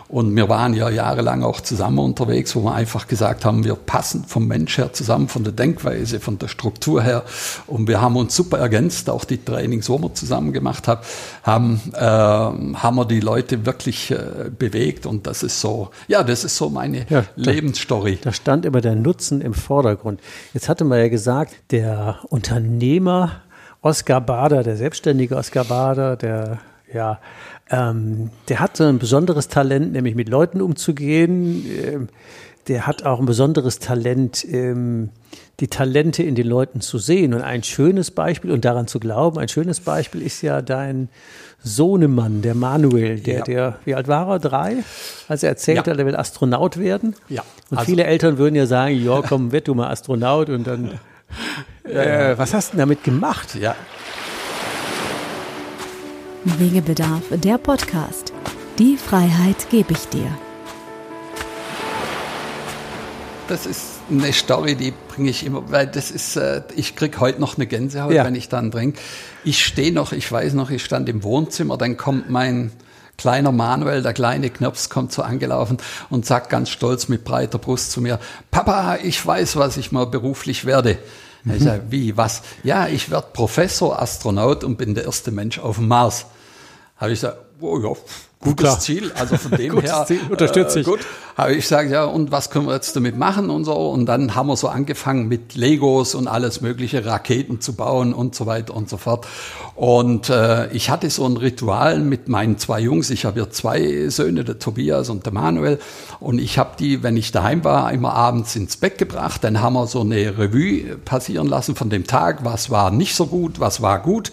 [0.09, 4.25] Und wir waren ja jahrelang auch zusammen unterwegs, wo wir einfach gesagt haben, wir passen
[4.25, 7.25] vom Mensch her zusammen, von der Denkweise, von der Struktur her.
[7.67, 11.01] Und wir haben uns super ergänzt, auch die Trainings, wo wir zusammen gemacht haben,
[11.43, 15.05] haben, äh, haben wir die Leute wirklich äh, bewegt.
[15.05, 18.19] Und das ist so, ja, das ist so meine ja, Lebensstory.
[18.23, 20.21] Da stand immer der Nutzen im Vordergrund.
[20.55, 23.08] Jetzt hatte man ja gesagt, der Unternehmer
[23.81, 26.59] Oskar Bader, der selbstständige Oskar Bader, der
[26.93, 27.19] ja,
[27.71, 31.67] ähm, der hat so ein besonderes Talent, nämlich mit Leuten umzugehen.
[31.67, 32.09] Ähm,
[32.67, 35.11] der hat auch ein besonderes Talent, ähm,
[35.61, 37.35] die Talente in den Leuten zu sehen.
[37.35, 41.09] Und ein schönes Beispiel und daran zu glauben, ein schönes Beispiel ist ja dein
[41.63, 43.45] Sohnemann, der Manuel, der, ja.
[43.45, 44.39] der, wie alt war er?
[44.39, 44.77] Drei?
[45.27, 45.93] Als er erzählt ja.
[45.93, 47.17] hat, er will Astronaut werden.
[47.29, 47.43] Ja.
[47.71, 50.93] Und also, viele Eltern würden ja sagen, ja, komm, werd du mal Astronaut und dann,
[51.91, 53.55] äh, was hast du denn damit gemacht?
[53.55, 53.75] Ja,
[56.57, 58.33] Wegebedarf, der Podcast.
[58.79, 60.31] Die Freiheit gebe ich dir.
[63.49, 67.41] Das ist eine Story, die bringe ich immer, weil das ist, äh, ich kriege heute
[67.41, 68.25] noch eine Gänsehaut, ja.
[68.25, 68.99] wenn ich dann trinke.
[69.45, 72.73] Ich stehe noch, ich weiß noch, ich stand im Wohnzimmer, dann kommt mein
[73.17, 77.91] kleiner Manuel, der kleine Knirps, kommt so angelaufen und sagt ganz stolz mit breiter Brust
[77.91, 78.21] zu mir,
[78.51, 80.99] Papa, ich weiß, was ich mal beruflich werde.
[81.45, 81.55] Mhm.
[81.55, 82.43] Ich sage, wie, was?
[82.63, 86.27] Ja, ich werde Professor, Astronaut und bin der erste Mensch auf dem Mars.
[86.97, 87.93] Habe ich gesagt, oh ja,
[88.41, 88.81] gutes Klar.
[88.81, 89.13] Ziel.
[89.15, 90.87] Also von dem her Ziel, unterstütze ich.
[90.87, 91.01] Äh, gut.
[91.37, 93.73] Aber ich sage ja, und was können wir jetzt damit machen und so.
[93.73, 98.35] Und dann haben wir so angefangen mit Legos und alles mögliche, Raketen zu bauen und
[98.35, 99.25] so weiter und so fort.
[99.77, 103.11] Und äh, ich hatte so ein Ritual mit meinen zwei Jungs.
[103.11, 105.79] Ich habe ja zwei Söhne, der Tobias und der Manuel.
[106.19, 109.45] Und ich habe die, wenn ich daheim war, immer abends ins Bett gebracht.
[109.45, 112.45] Dann haben wir so eine Revue passieren lassen von dem Tag.
[112.45, 114.33] Was war nicht so gut, was war gut.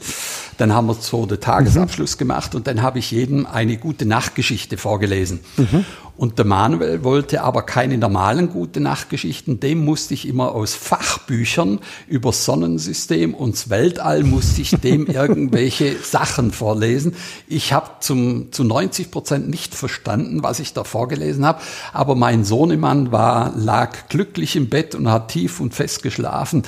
[0.58, 2.20] Dann haben wir so den Tagesabschluss mhm.
[2.20, 5.40] gemacht und dann habe ich jedem eine gute Nachtgeschichte vorgelesen.
[5.56, 5.86] Mhm.
[6.18, 9.60] Und der Manuel wollte aber keine normalen gute Nachtgeschichten.
[9.60, 16.52] Dem musste ich immer aus Fachbüchern über Sonnensystem und Weltall musste ich dem irgendwelche Sachen
[16.52, 17.16] vorlesen.
[17.50, 21.62] Ich habe zum zu 90 Prozent nicht verstanden, was ich da vorgelesen habe.
[21.92, 26.64] Aber mein Sohnemann war lag glücklich im Bett und hat tief und fest geschlafen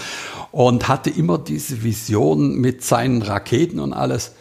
[0.52, 4.34] und hatte immer diese Vision mit seinen Raketen und alles.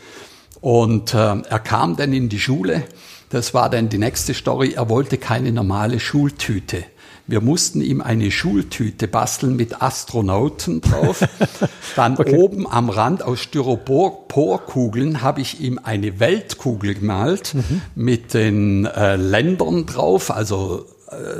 [0.60, 2.84] Und äh, er kam dann in die Schule
[3.30, 4.74] das war dann die nächste Story.
[4.74, 6.84] Er wollte keine normale Schultüte.
[7.26, 11.26] Wir mussten ihm eine Schultüte basteln mit Astronauten drauf.
[11.96, 12.36] Dann okay.
[12.36, 17.82] oben am Rand aus Styroporkugeln habe ich ihm eine Weltkugel gemalt mhm.
[17.96, 20.86] mit den äh, Ländern drauf, also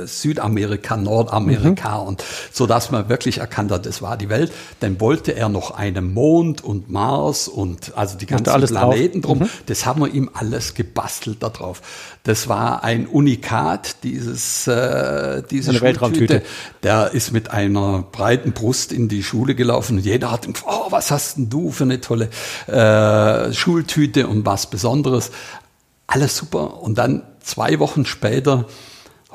[0.05, 2.07] Südamerika, Nordamerika mhm.
[2.07, 4.51] und so dass man wirklich erkannt hat, das war die Welt.
[4.79, 9.37] Dann wollte er noch einen Mond und Mars und also die ganzen Planeten drauf.
[9.37, 9.47] drum.
[9.47, 9.49] Mhm.
[9.65, 11.81] Das haben wir ihm alles gebastelt da drauf.
[12.23, 16.43] Das war ein Unikat, dieses äh, diese eine Weltraumtüte.
[16.83, 21.11] Der ist mit einer breiten Brust in die Schule gelaufen und jeder hat oh, was
[21.11, 22.29] hast denn du für eine tolle
[22.67, 25.31] äh, Schultüte und was Besonderes.
[26.07, 26.81] Alles super.
[26.81, 28.65] Und dann zwei Wochen später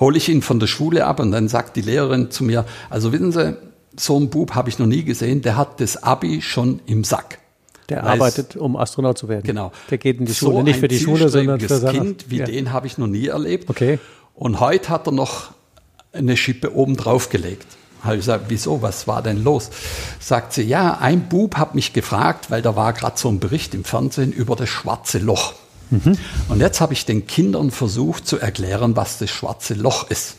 [0.02, 3.12] hole ich ihn von der Schule ab und dann sagt die Lehrerin zu mir, also
[3.12, 3.56] wissen Sie,
[3.96, 7.38] so einen Bub habe ich noch nie gesehen, der hat das Abi schon im Sack.
[7.88, 9.44] Der Weiß, arbeitet, um Astronaut zu werden.
[9.44, 9.72] Genau.
[9.90, 12.38] Der geht in die Schule, so nicht für die Schule, sondern für sein Kind wie
[12.38, 12.44] ja.
[12.46, 13.68] den habe ich noch nie erlebt.
[13.68, 13.98] Okay.
[14.34, 15.52] Und heute hat er noch
[16.12, 17.66] eine Schippe oben drauf gelegt.
[18.02, 19.70] Habe ich gesagt, wieso, was war denn los?
[20.18, 23.74] Sagt sie, ja, ein Bub hat mich gefragt, weil da war gerade so ein Bericht
[23.74, 25.54] im Fernsehen über das schwarze Loch.
[25.92, 26.16] Mhm.
[26.48, 30.36] Und jetzt habe ich den Kindern versucht zu erklären, was das schwarze Loch ist.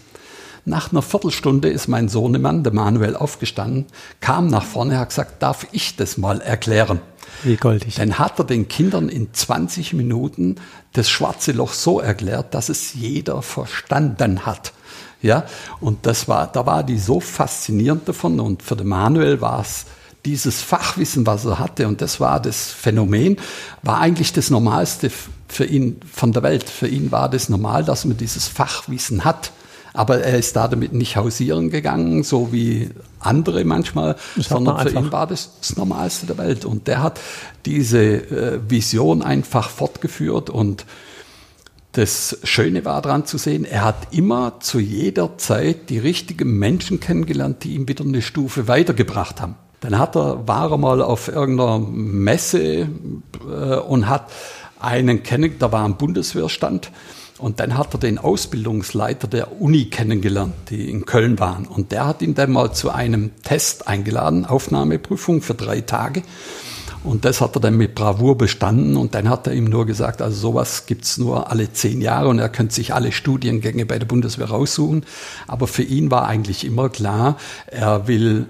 [0.65, 3.85] Nach einer Viertelstunde ist mein Sohnemann, der Manuel, aufgestanden,
[4.21, 7.01] kam nach vorne, hat gesagt, darf ich das mal erklären?
[7.43, 7.95] Wie goldig.
[7.95, 10.55] Dann hat er den Kindern in 20 Minuten
[10.93, 14.73] das schwarze Loch so erklärt, dass es jeder verstanden hat.
[15.21, 15.45] Ja,
[15.79, 19.85] und das war, da war die so faszinierend davon und für den Manuel war es
[20.25, 23.37] dieses Fachwissen, was er hatte, und das war das Phänomen,
[23.81, 25.11] war eigentlich das Normalste
[25.47, 26.69] für ihn von der Welt.
[26.69, 29.51] Für ihn war das normal, dass man dieses Fachwissen hat.
[29.95, 34.89] Aber er ist da damit nicht hausieren gegangen, so wie andere manchmal, das sondern für
[34.89, 36.65] ihn war das das Normalste der Welt.
[36.65, 37.19] Und der hat
[37.65, 40.85] diese äh, Vision einfach fortgeführt und
[41.91, 46.99] das Schöne war daran zu sehen, er hat immer zu jeder Zeit die richtigen Menschen
[46.99, 49.55] kennengelernt, die ihm wieder eine Stufe weitergebracht haben.
[49.83, 52.87] Dann hat er, war er mal auf irgendeiner Messe
[53.49, 54.31] äh, und hat
[54.79, 56.89] einen kennen, da war ein Bundeswehrstand.
[57.37, 61.65] Und dann hat er den Ausbildungsleiter der Uni kennengelernt, die in Köln waren.
[61.65, 66.21] Und der hat ihn dann mal zu einem Test eingeladen, Aufnahmeprüfung für drei Tage.
[67.03, 68.95] Und das hat er dann mit Bravour bestanden.
[68.95, 72.39] Und dann hat er ihm nur gesagt, also sowas gibt's nur alle zehn Jahre und
[72.39, 75.05] er könnte sich alle Studiengänge bei der Bundeswehr raussuchen.
[75.45, 77.35] Aber für ihn war eigentlich immer klar,
[77.67, 78.47] er will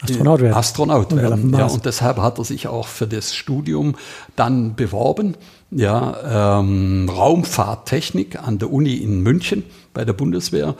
[0.00, 0.54] Astronaut werden.
[0.54, 1.52] Astronaut werden.
[1.56, 3.96] Ja, und deshalb hat er sich auch für das Studium
[4.36, 5.36] dann beworben.
[5.70, 10.76] Ja, ähm, Raumfahrttechnik an der Uni in München bei der Bundeswehr.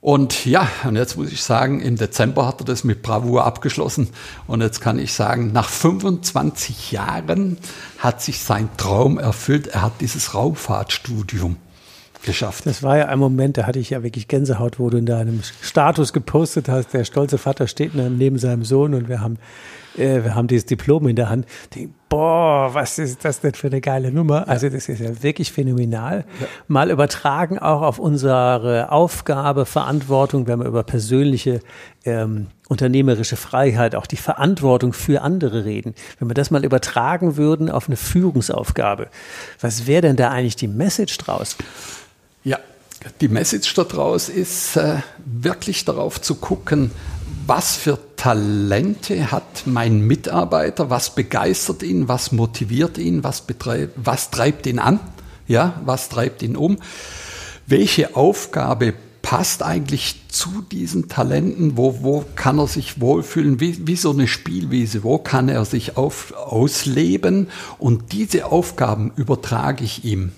[0.00, 4.10] Und ja, und jetzt muss ich sagen, im Dezember hat er das mit Bravour abgeschlossen.
[4.46, 7.58] Und jetzt kann ich sagen, nach 25 Jahren
[7.98, 9.68] hat sich sein Traum erfüllt.
[9.68, 11.56] Er hat dieses Raumfahrtstudium
[12.26, 12.66] geschafft.
[12.66, 15.40] Das war ja ein Moment, da hatte ich ja wirklich Gänsehaut, wo du in deinem
[15.62, 19.38] Status gepostet hast, der stolze Vater steht neben seinem Sohn und wir haben,
[19.96, 21.46] äh, wir haben dieses Diplom in der Hand.
[21.74, 24.48] Denk, boah, was ist das denn für eine geile Nummer?
[24.48, 26.24] Also das ist ja wirklich phänomenal.
[26.40, 26.46] Ja.
[26.68, 31.60] Mal übertragen auch auf unsere Aufgabe, Verantwortung, wenn wir über persönliche
[32.04, 35.94] ähm, unternehmerische Freiheit, auch die Verantwortung für andere reden.
[36.18, 39.08] Wenn wir das mal übertragen würden auf eine Führungsaufgabe,
[39.60, 41.56] was wäre denn da eigentlich die Message draus?
[42.46, 42.60] Ja,
[43.20, 46.92] die Message daraus ist äh, wirklich darauf zu gucken,
[47.44, 54.30] was für Talente hat mein Mitarbeiter, was begeistert ihn, was motiviert ihn, was, betreibt, was
[54.30, 55.00] treibt ihn an,
[55.48, 56.78] ja, was treibt ihn um,
[57.66, 61.76] welche Aufgabe passt eigentlich zu diesen Talenten?
[61.76, 63.58] Wo, wo kann er sich wohlfühlen?
[63.58, 65.02] Wie, wie so eine Spielwiese.
[65.02, 67.48] Wo kann er sich auf, ausleben?
[67.78, 70.30] Und diese Aufgaben übertrage ich ihm.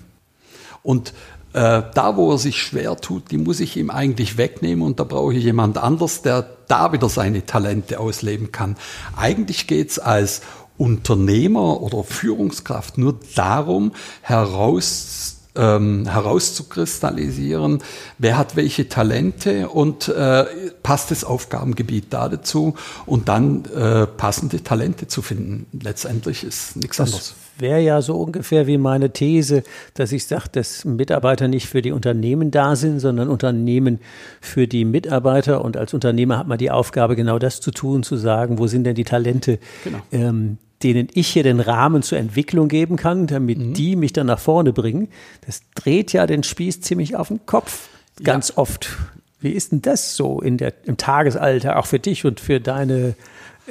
[0.81, 1.13] Und
[1.53, 5.03] äh, da, wo er sich schwer tut, die muss ich ihm eigentlich wegnehmen und da
[5.03, 8.75] brauche ich jemand anders, der da wieder seine Talente ausleben kann.
[9.15, 10.41] Eigentlich geht es als
[10.77, 17.83] Unternehmer oder Führungskraft nur darum, heraus ähm, herauszukristallisieren,
[18.17, 20.45] wer hat welche Talente und äh,
[20.83, 25.65] passt das Aufgabengebiet da dazu und dann äh, passende Talente zu finden.
[25.81, 27.35] Letztendlich ist nichts das anderes.
[27.59, 31.91] Wäre ja so ungefähr wie meine These, dass ich sage, dass Mitarbeiter nicht für die
[31.91, 33.99] Unternehmen da sind, sondern Unternehmen
[34.41, 35.63] für die Mitarbeiter.
[35.63, 38.85] Und als Unternehmer hat man die Aufgabe, genau das zu tun, zu sagen, wo sind
[38.85, 39.99] denn die Talente, genau.
[40.11, 43.73] ähm, denen ich hier den Rahmen zur Entwicklung geben kann, damit mhm.
[43.73, 45.09] die mich dann nach vorne bringen,
[45.45, 47.89] das dreht ja den Spieß ziemlich auf den Kopf,
[48.23, 48.57] ganz ja.
[48.57, 48.97] oft.
[49.41, 53.15] Wie ist denn das so in der, im Tagesalter, auch für dich und für deine,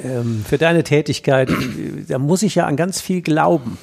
[0.03, 1.49] ähm, für deine Tätigkeit?
[2.07, 3.77] Da muss ich ja an ganz viel glauben.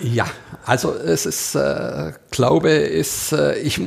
[0.00, 0.26] Ja,
[0.64, 3.80] also es ist, äh, Glaube ist, äh, ich,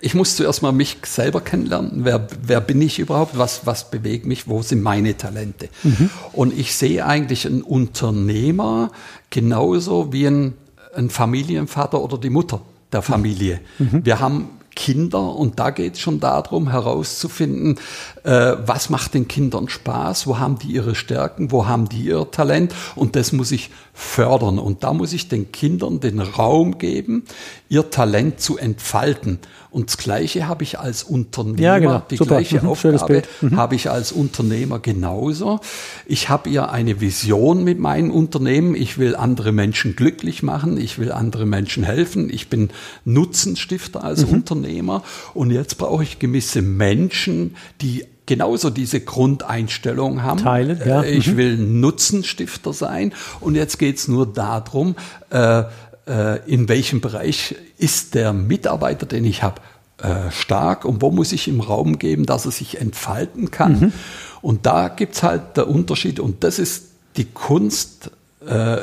[0.00, 2.04] ich muss zuerst mal mich selber kennenlernen.
[2.04, 3.38] Wer, wer bin ich überhaupt?
[3.38, 4.48] Was, was bewegt mich?
[4.48, 5.68] Wo sind meine Talente?
[5.82, 6.10] Mhm.
[6.32, 8.90] Und ich sehe eigentlich einen Unternehmer
[9.30, 10.54] genauso wie ein,
[10.94, 13.60] ein Familienvater oder die Mutter der Familie.
[13.78, 14.04] Mhm.
[14.04, 15.34] Wir haben Kinder.
[15.34, 17.78] Und da geht es schon darum herauszufinden,
[18.24, 22.30] äh, was macht den Kindern Spaß, wo haben die ihre Stärken, wo haben die ihr
[22.30, 22.74] Talent?
[22.94, 27.24] Und das muss ich fördern und da muss ich den Kindern den Raum geben,
[27.68, 29.38] ihr Talent zu entfalten
[29.72, 32.02] und das Gleiche habe ich als Unternehmer, ja, genau.
[32.10, 32.36] die Super.
[32.36, 32.68] gleiche mhm.
[32.68, 33.56] Aufgabe mhm.
[33.56, 35.60] habe ich als Unternehmer genauso.
[36.04, 38.74] Ich habe ja eine Vision mit meinem Unternehmen.
[38.74, 40.76] Ich will andere Menschen glücklich machen.
[40.76, 42.28] Ich will andere Menschen helfen.
[42.30, 42.68] Ich bin
[43.06, 44.34] Nutzenstifter als mhm.
[44.34, 45.02] Unternehmer.
[45.32, 50.40] Und jetzt brauche ich gewisse Menschen, die genauso diese Grundeinstellung haben.
[50.42, 51.02] Teilen, ja.
[51.02, 51.36] Äh, ich mhm.
[51.36, 53.12] will Nutzenstifter sein.
[53.40, 54.96] Und jetzt geht es nur darum,
[55.28, 55.64] äh,
[56.06, 59.60] äh, in welchem Bereich ist der Mitarbeiter, den ich habe,
[59.98, 63.72] äh, stark und wo muss ich ihm Raum geben, dass er sich entfalten kann.
[63.72, 63.92] Mhm.
[64.40, 66.86] Und da gibt es halt der Unterschied und das ist
[67.18, 68.12] die Kunst
[68.46, 68.78] äh,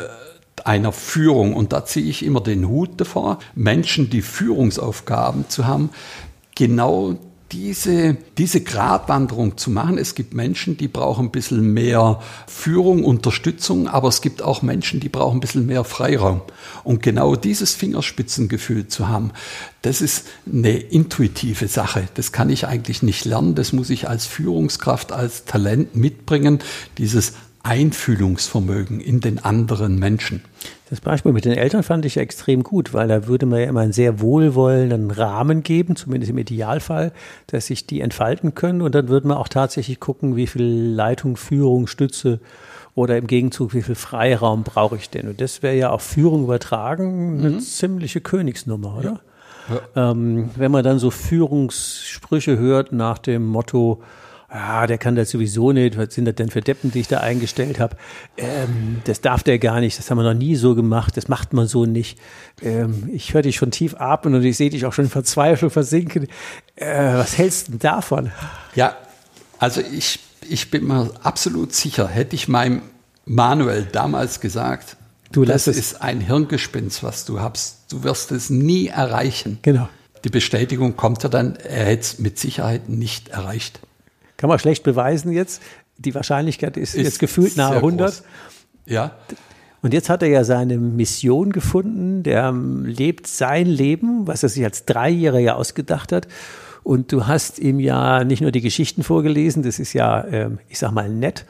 [0.63, 1.55] einer Führung.
[1.55, 5.89] Und da ziehe ich immer den Hut davor, Menschen, die Führungsaufgaben zu haben,
[6.53, 7.17] genau
[7.51, 9.97] diese, diese Gratwanderung zu machen.
[9.97, 14.99] Es gibt Menschen, die brauchen ein bisschen mehr Führung, Unterstützung, aber es gibt auch Menschen,
[14.99, 16.41] die brauchen ein bisschen mehr Freiraum.
[16.83, 19.31] Und genau dieses Fingerspitzengefühl zu haben,
[19.81, 22.07] das ist eine intuitive Sache.
[22.15, 23.55] Das kann ich eigentlich nicht lernen.
[23.55, 26.59] Das muss ich als Führungskraft, als Talent mitbringen.
[26.97, 27.33] Dieses
[27.69, 30.41] Einfühlungsvermögen in den anderen Menschen.
[30.89, 33.81] Das Beispiel mit den Eltern fand ich extrem gut, weil da würde man ja immer
[33.81, 37.11] einen sehr wohlwollenden Rahmen geben, zumindest im Idealfall,
[37.45, 38.81] dass sich die entfalten können.
[38.81, 42.39] Und dann würde man auch tatsächlich gucken, wie viel Leitung, Führung, Stütze
[42.95, 45.27] oder im Gegenzug, wie viel Freiraum brauche ich denn?
[45.27, 47.59] Und das wäre ja auf Führung übertragen eine mhm.
[47.59, 49.11] ziemliche Königsnummer, oder?
[49.11, 49.19] Ja.
[49.95, 50.11] Ja.
[50.11, 54.01] Ähm, wenn man dann so Führungssprüche hört nach dem Motto,
[54.51, 57.19] ja, der kann das sowieso nicht, was sind das denn für Deppen, die ich da
[57.19, 57.95] eingestellt habe?
[58.37, 61.53] Ähm, das darf der gar nicht, das haben wir noch nie so gemacht, das macht
[61.53, 62.17] man so nicht.
[62.61, 65.69] Ähm, ich höre dich schon tief atmen und ich sehe dich auch schon in Verzweiflung
[65.69, 66.27] versinken.
[66.75, 68.31] Äh, was hältst du denn davon?
[68.73, 68.95] Ja,
[69.59, 72.81] also ich, ich bin mir absolut sicher, hätte ich meinem
[73.25, 74.97] Manuel damals gesagt,
[75.31, 75.77] du das es.
[75.77, 79.59] ist ein Hirngespinst, was du hast, du wirst es nie erreichen.
[79.61, 79.89] Genau.
[80.23, 83.79] Die Bestätigung kommt ja dann, er hätte es mit Sicherheit nicht erreicht.
[84.39, 85.61] Kann man schlecht beweisen jetzt.
[85.97, 88.07] Die Wahrscheinlichkeit ist, ist jetzt gefühlt nahe 100.
[88.07, 88.23] Groß.
[88.85, 89.11] Ja.
[89.81, 92.23] Und jetzt hat er ja seine Mission gefunden.
[92.23, 96.29] Der ähm, lebt sein Leben, was er sich als Dreijähriger ausgedacht hat.
[96.83, 100.79] Und du hast ihm ja nicht nur die Geschichten vorgelesen, das ist ja, ähm, ich
[100.79, 101.45] sag mal, nett,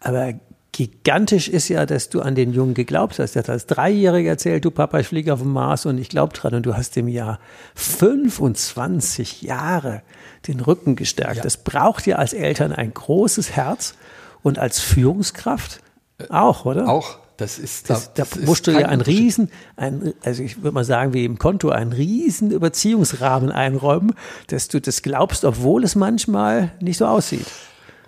[0.00, 0.32] aber
[0.72, 3.36] gigantisch ist ja, dass du an den Jungen geglaubt hast.
[3.36, 6.32] Er hat als Dreijähriger erzählt, du Papa, ich fliege auf den Mars und ich glaube
[6.34, 6.54] dran.
[6.54, 7.40] Und du hast im Jahr
[7.74, 10.02] 25 Jahre
[10.46, 11.36] den Rücken gestärkt.
[11.36, 11.42] Ja.
[11.42, 13.94] Das braucht ja als Eltern ein großes Herz
[14.42, 15.80] und als Führungskraft
[16.28, 16.88] auch, oder?
[16.88, 17.18] Auch.
[17.36, 20.84] Das ist, das, da, das musst du ja ein Riesen, ein, also ich würde mal
[20.84, 24.12] sagen, wie im Konto, einen riesen Überziehungsrahmen einräumen,
[24.48, 27.46] dass du das glaubst, obwohl es manchmal nicht so aussieht.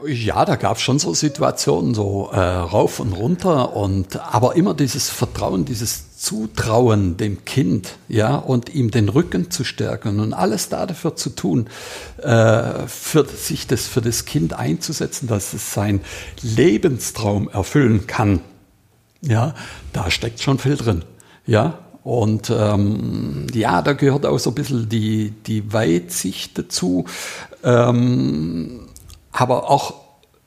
[0.06, 4.74] Ja, da gab es schon so Situationen, so äh, rauf und runter und aber immer
[4.74, 10.68] dieses Vertrauen, dieses Zutrauen dem Kind, ja, und ihm den Rücken zu stärken und alles
[10.68, 11.66] da dafür zu tun,
[12.18, 16.00] äh, für sich das für das Kind einzusetzen, dass es seinen
[16.42, 18.40] Lebenstraum erfüllen kann.
[19.20, 19.54] Ja,
[19.92, 21.04] da steckt schon viel drin.
[21.46, 27.04] Ja, und ähm, ja, da gehört auch so ein bisschen die, die Weitsicht dazu.
[27.62, 28.88] Ähm,
[29.32, 29.94] aber auch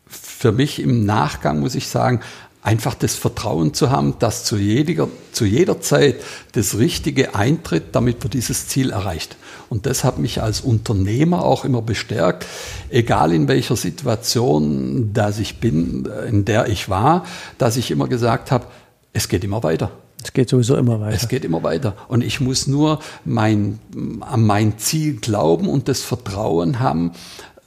[0.07, 2.21] für mich im Nachgang muss ich sagen,
[2.65, 6.15] einfach das Vertrauen zu haben, dass zu jeder, zu jeder Zeit
[6.53, 9.37] das Richtige eintritt, damit man dieses Ziel erreicht.
[9.69, 12.45] Und das hat mich als Unternehmer auch immer bestärkt,
[12.89, 17.25] egal in welcher Situation, dass ich bin, in der ich war,
[17.59, 18.65] dass ich immer gesagt habe,
[19.13, 19.91] es geht immer weiter.
[20.23, 21.15] Es geht sowieso immer weiter.
[21.15, 21.95] Es geht immer weiter.
[22.07, 23.79] Und ich muss nur mein,
[24.21, 27.11] an mein Ziel glauben und das Vertrauen haben,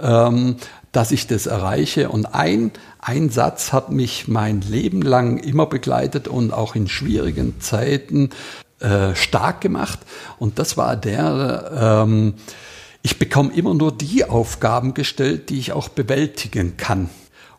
[0.00, 0.56] ähm,
[0.98, 2.08] dass ich das erreiche.
[2.08, 7.60] Und ein, ein Satz hat mich mein Leben lang immer begleitet und auch in schwierigen
[7.60, 8.30] Zeiten
[8.80, 10.00] äh, stark gemacht.
[10.40, 12.34] Und das war der, ähm,
[13.02, 17.08] ich bekomme immer nur die Aufgaben gestellt, die ich auch bewältigen kann.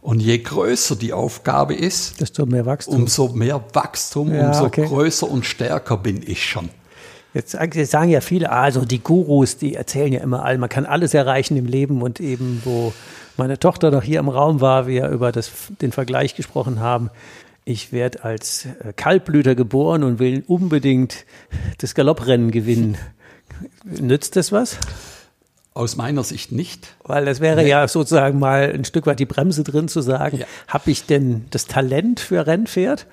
[0.02, 2.96] Und je größer die Aufgabe ist, desto mehr Wachstum.
[2.96, 4.86] umso mehr Wachstum, ja, umso okay.
[4.86, 6.68] größer und stärker bin ich schon.
[7.34, 11.14] Jetzt sagen ja viele, also die Gurus, die erzählen ja immer all, man kann alles
[11.14, 12.92] erreichen im Leben und eben, wo
[13.40, 17.10] meine Tochter noch hier im Raum war, wir über das, den Vergleich gesprochen haben,
[17.66, 21.26] ich werde als äh, Kaltblüter geboren und will unbedingt
[21.80, 22.98] das Galopprennen gewinnen.
[23.84, 24.78] Nützt das was?
[25.74, 26.96] Aus meiner Sicht nicht.
[27.04, 27.70] Weil das wäre nee.
[27.70, 30.46] ja sozusagen mal ein Stück weit die Bremse drin zu sagen, ja.
[30.68, 33.06] habe ich denn das Talent für Rennpferd?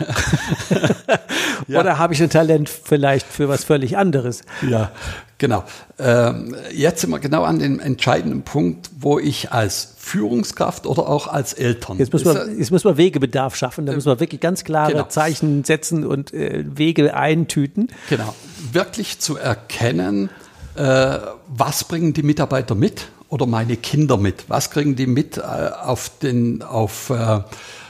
[1.68, 1.80] ja.
[1.80, 4.42] Oder habe ich ein Talent vielleicht für was völlig anderes?
[4.68, 4.90] Ja,
[5.38, 5.64] genau.
[5.98, 11.28] Ähm, jetzt sind wir genau an dem entscheidenden Punkt, wo ich als Führungskraft oder auch
[11.28, 11.98] als Eltern.
[11.98, 13.86] Jetzt muss man, jetzt muss man Wegebedarf schaffen.
[13.86, 15.04] Da äh, muss man wirklich ganz klare genau.
[15.04, 17.88] Zeichen setzen und äh, Wege eintüten.
[18.10, 18.34] Genau.
[18.72, 20.30] Wirklich zu erkennen,
[20.76, 21.18] äh,
[21.48, 24.44] was bringen die Mitarbeiter mit oder meine Kinder mit?
[24.48, 27.10] Was kriegen die mit äh, auf den, auf,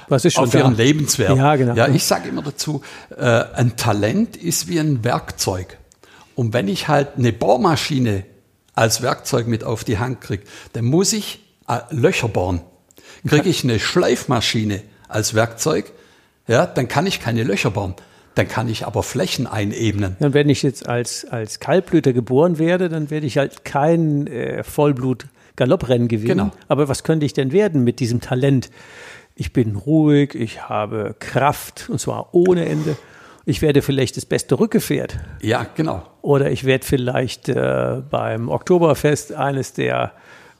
[0.08, 1.36] was ist schon auf ihren Lebenswert.
[1.36, 1.74] Ja, genau.
[1.74, 2.82] Ja, ich sage immer dazu,
[3.16, 5.78] ein Talent ist wie ein Werkzeug.
[6.34, 8.24] Und wenn ich halt eine Bohrmaschine
[8.74, 12.60] als Werkzeug mit auf die Hand kriege, dann muss ich äh, Löcher bohren.
[13.26, 15.92] Kriege ich eine Schleifmaschine als Werkzeug,
[16.46, 17.94] ja, dann kann ich keine Löcher bohren.
[18.34, 20.16] Dann kann ich aber Flächen einebnen.
[20.18, 24.64] Und wenn ich jetzt als, als Kaltblüter geboren werde, dann werde ich halt kein äh,
[24.64, 25.26] Vollblut
[25.56, 26.38] Galopprennen gewinnen.
[26.38, 26.50] Genau.
[26.66, 28.70] Aber was könnte ich denn werden mit diesem Talent?
[29.36, 32.96] ich bin ruhig, ich habe Kraft und zwar ohne Ende.
[33.46, 35.18] Ich werde vielleicht das beste Rückgefährt.
[35.42, 36.02] Ja, genau.
[36.22, 40.12] Oder ich werde vielleicht äh, beim Oktoberfest eines der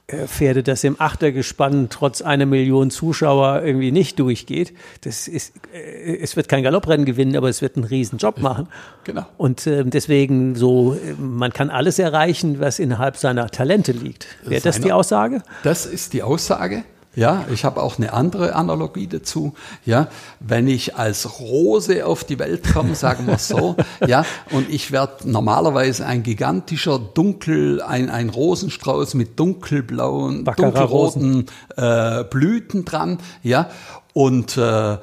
[0.07, 4.71] äh, Pferde, das im Achtergespann trotz einer Million Zuschauer irgendwie nicht durchgeht.
[5.01, 8.67] Das ist, äh, es wird kein Galopprennen gewinnen, aber es wird einen riesen Job machen.
[9.03, 9.25] Genau.
[9.37, 14.27] Und äh, deswegen so, äh, man kann alles erreichen, was innerhalb seiner Talente liegt.
[14.43, 15.41] Wäre das die Aussage?
[15.63, 16.83] Das ist die Aussage.
[17.15, 19.53] Ja, ich habe auch eine andere Analogie dazu.
[19.85, 20.07] Ja,
[20.39, 25.29] wenn ich als Rose auf die Welt komme, sagen wir so, ja, und ich werde
[25.29, 31.45] normalerweise ein gigantischer Dunkel, ein, ein Rosenstrauß mit dunkelblauen, dunkelroten
[31.77, 33.69] äh, Blüten dran, ja,
[34.13, 34.97] und äh,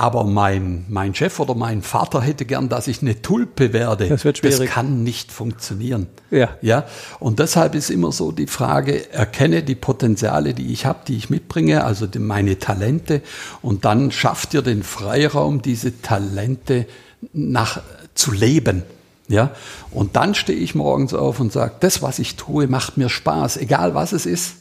[0.00, 4.08] aber mein, mein Chef oder mein Vater hätte gern, dass ich eine Tulpe werde.
[4.08, 4.56] Das wird schwierig.
[4.56, 6.06] Das kann nicht funktionieren.
[6.30, 6.50] Ja.
[6.62, 6.84] Ja.
[7.18, 11.30] Und deshalb ist immer so die Frage, erkenne die Potenziale, die ich habe, die ich
[11.30, 13.22] mitbringe, also die, meine Talente.
[13.60, 16.86] Und dann schafft ihr den Freiraum, diese Talente
[17.32, 17.80] nach,
[18.14, 18.84] zu leben.
[19.26, 19.50] Ja.
[19.90, 23.56] Und dann stehe ich morgens auf und sage, das, was ich tue, macht mir Spaß,
[23.56, 24.58] egal was es ist.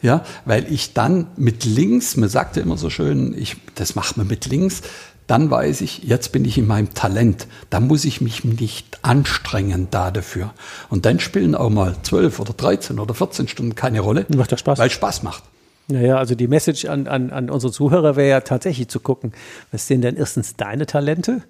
[0.00, 4.16] Ja, weil ich dann mit links, man sagt ja immer so schön, ich, das macht
[4.16, 4.82] man mit links,
[5.26, 7.46] dann weiß ich, jetzt bin ich in meinem Talent.
[7.68, 10.54] Da muss ich mich nicht anstrengen da dafür.
[10.88, 14.24] Und dann spielen auch mal zwölf oder dreizehn oder 14 Stunden keine Rolle.
[14.34, 14.78] Macht das Spaß?
[14.78, 15.42] Weil Spaß macht.
[15.88, 19.32] Naja, also die Message an, an, an unsere Zuhörer wäre ja tatsächlich zu gucken,
[19.70, 21.42] was sind denn erstens deine Talente?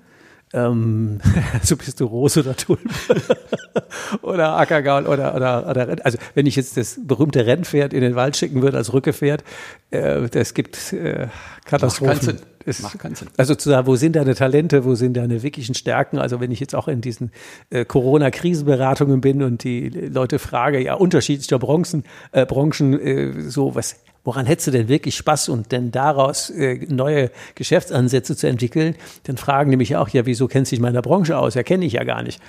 [0.53, 1.21] Ähm,
[1.63, 2.89] so bist du Rose oder Tulpe
[4.23, 8.37] oder Ackergaul oder, oder, oder, also wenn ich jetzt das berühmte Rennpferd in den Wald
[8.37, 9.45] schicken würde als Rückepferd,
[9.91, 11.29] äh, das gibt äh,
[11.65, 12.15] Katastrophen.
[12.15, 12.47] Macht keinen Sinn.
[12.65, 13.29] Es, Macht keinen Sinn.
[13.37, 16.19] Also zu sagen, wo sind deine Talente, wo sind deine wirklichen Stärken?
[16.19, 17.31] Also wenn ich jetzt auch in diesen
[17.71, 23.97] äh, Corona-Krisenberatungen bin und die Leute frage, ja, unterschiedlicher Branchen, äh, Branchen, äh, so was
[24.25, 28.95] woran hättest du denn wirklich Spaß und denn daraus äh, neue Geschäftsansätze zu entwickeln,
[29.25, 31.55] dann fragen nämlich auch, ja, wieso kennst du dich in meiner Branche aus?
[31.55, 32.41] Ja, kenne ich ja gar nicht.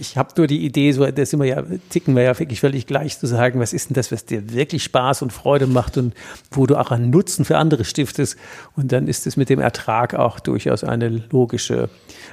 [0.00, 2.86] Ich habe nur die Idee, so das sind wir ja, ticken wir ja wirklich völlig
[2.86, 6.14] gleich zu sagen, was ist denn das, was dir wirklich Spaß und Freude macht und
[6.50, 8.36] wo du auch einen Nutzen für andere stiftest.
[8.76, 11.88] Und dann ist es mit dem Ertrag auch durchaus eine logische,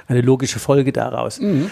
[0.06, 1.40] eine logische Folge daraus.
[1.40, 1.70] Mhm.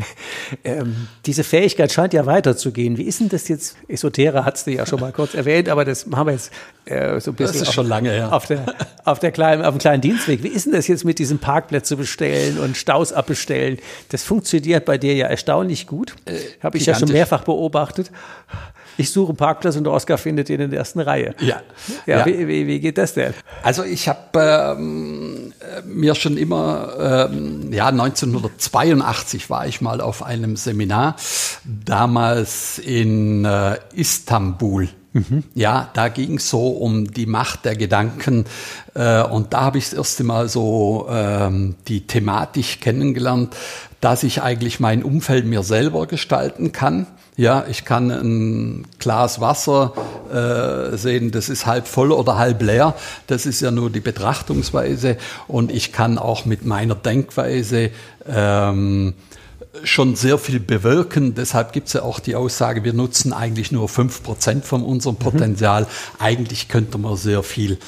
[0.64, 2.96] ähm, diese Fähigkeit scheint ja weiterzugehen.
[2.96, 3.76] Wie ist denn das jetzt?
[3.88, 6.50] Esoterra hat du ja schon mal kurz erwähnt, aber das haben wir jetzt
[6.86, 7.52] äh, so ein bisschen.
[7.54, 8.32] Das ist auf, schon lange her.
[8.32, 8.64] Auf, der,
[9.04, 10.42] auf, der kleinen, auf dem kleinen Dienstweg.
[10.42, 13.78] Wie ist denn das jetzt mit diesen Parkplätze bestellen und Staus abbestellen?
[14.08, 16.14] Das funktioniert bei dir ja erstaunlich gut.
[16.24, 18.10] Äh, Habe ich ja schon mehrfach beobachtet.
[18.98, 21.34] Ich suche einen Parkplatz und der Oscar findet ihn in der ersten Reihe.
[21.40, 21.60] Ja.
[22.06, 22.26] Ja, ja.
[22.26, 23.34] Wie, wie, wie, geht das denn?
[23.62, 25.52] Also ich habe ähm,
[25.84, 31.16] mir schon immer, ähm, ja, 1982 war ich mal auf einem Seminar,
[31.64, 34.88] damals in äh, Istanbul.
[35.16, 35.44] Mhm.
[35.54, 38.44] Ja, da ging es so um die Macht der Gedanken.
[38.94, 43.56] Äh, und da habe ich das erste Mal so ähm, die Thematik kennengelernt,
[44.02, 47.06] dass ich eigentlich mein Umfeld mir selber gestalten kann.
[47.38, 49.94] Ja, ich kann ein Glas Wasser
[50.30, 52.94] äh, sehen, das ist halb voll oder halb leer.
[53.26, 55.16] Das ist ja nur die Betrachtungsweise.
[55.48, 57.90] Und ich kann auch mit meiner Denkweise
[58.28, 59.14] ähm,
[59.84, 61.34] schon sehr viel bewirken.
[61.34, 65.16] Deshalb gibt es ja auch die Aussage, wir nutzen eigentlich nur fünf Prozent von unserem
[65.16, 65.82] Potenzial.
[65.82, 65.86] Mhm.
[66.18, 67.78] Eigentlich könnte man sehr viel.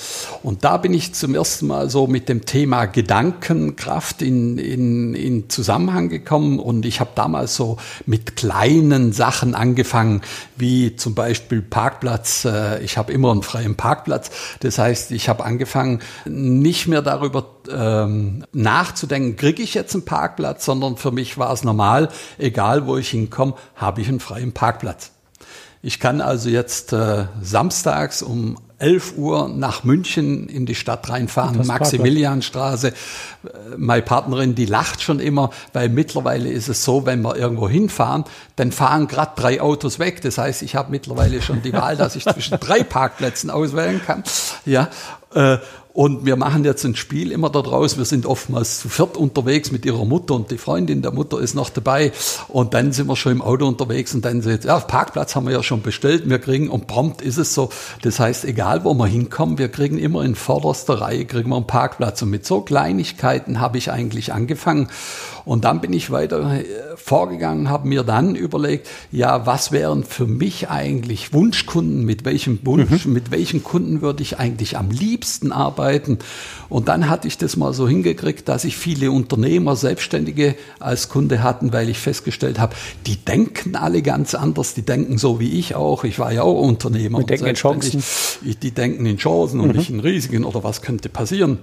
[0.42, 5.50] Und da bin ich zum ersten Mal so mit dem Thema Gedankenkraft in, in, in
[5.50, 6.58] Zusammenhang gekommen.
[6.58, 10.22] Und ich habe damals so mit kleinen Sachen angefangen,
[10.56, 12.44] wie zum Beispiel Parkplatz.
[12.44, 14.30] Äh, ich habe immer einen freien Parkplatz.
[14.60, 20.64] Das heißt, ich habe angefangen, nicht mehr darüber ähm, nachzudenken, kriege ich jetzt einen Parkplatz,
[20.64, 22.08] sondern für mich war es normal,
[22.38, 25.12] egal wo ich hinkomme, habe ich einen freien Parkplatz.
[25.80, 31.66] Ich kann also jetzt äh, samstags um 11 Uhr nach München in die Stadt reinfahren,
[31.66, 32.88] Maximilianstraße.
[32.88, 32.94] Äh,
[33.76, 38.24] meine Partnerin, die lacht schon immer, weil mittlerweile ist es so, wenn wir irgendwo hinfahren,
[38.56, 40.20] dann fahren gerade drei Autos weg.
[40.22, 44.22] Das heißt, ich habe mittlerweile schon die Wahl, dass ich zwischen drei Parkplätzen auswählen kann.
[44.64, 44.88] Ja,
[45.34, 45.58] äh,
[45.98, 47.98] und wir machen jetzt ein Spiel immer daraus.
[47.98, 51.56] Wir sind oftmals zu viert unterwegs mit ihrer Mutter und die Freundin der Mutter ist
[51.56, 52.12] noch dabei.
[52.46, 55.54] Und dann sind wir schon im Auto unterwegs und dann sagt, ja, Parkplatz haben wir
[55.54, 56.30] ja schon bestellt.
[56.30, 57.70] Wir kriegen, und prompt ist es so.
[58.02, 61.66] Das heißt, egal wo wir hinkommen, wir kriegen immer in vorderster Reihe, kriegen wir einen
[61.66, 62.22] Parkplatz.
[62.22, 64.86] Und mit so Kleinigkeiten habe ich eigentlich angefangen.
[65.44, 70.28] Und dann bin ich weiter äh, vorgegangen, habe mir dann überlegt, ja, was wären für
[70.28, 73.14] mich eigentlich Wunschkunden, mit welchem Wunsch, mhm.
[73.14, 75.87] mit welchen Kunden würde ich eigentlich am liebsten arbeiten?
[76.68, 81.42] Und dann hatte ich das mal so hingekriegt, dass ich viele Unternehmer, Selbstständige als Kunde
[81.42, 82.74] hatten, weil ich festgestellt habe,
[83.06, 86.04] die denken alle ganz anders, die denken so wie ich auch.
[86.04, 87.20] Ich war ja auch Unternehmer.
[87.20, 88.02] Die denken in Chancen.
[88.62, 89.76] Die denken in Chancen und mhm.
[89.76, 91.58] nicht in Risiken oder was könnte passieren.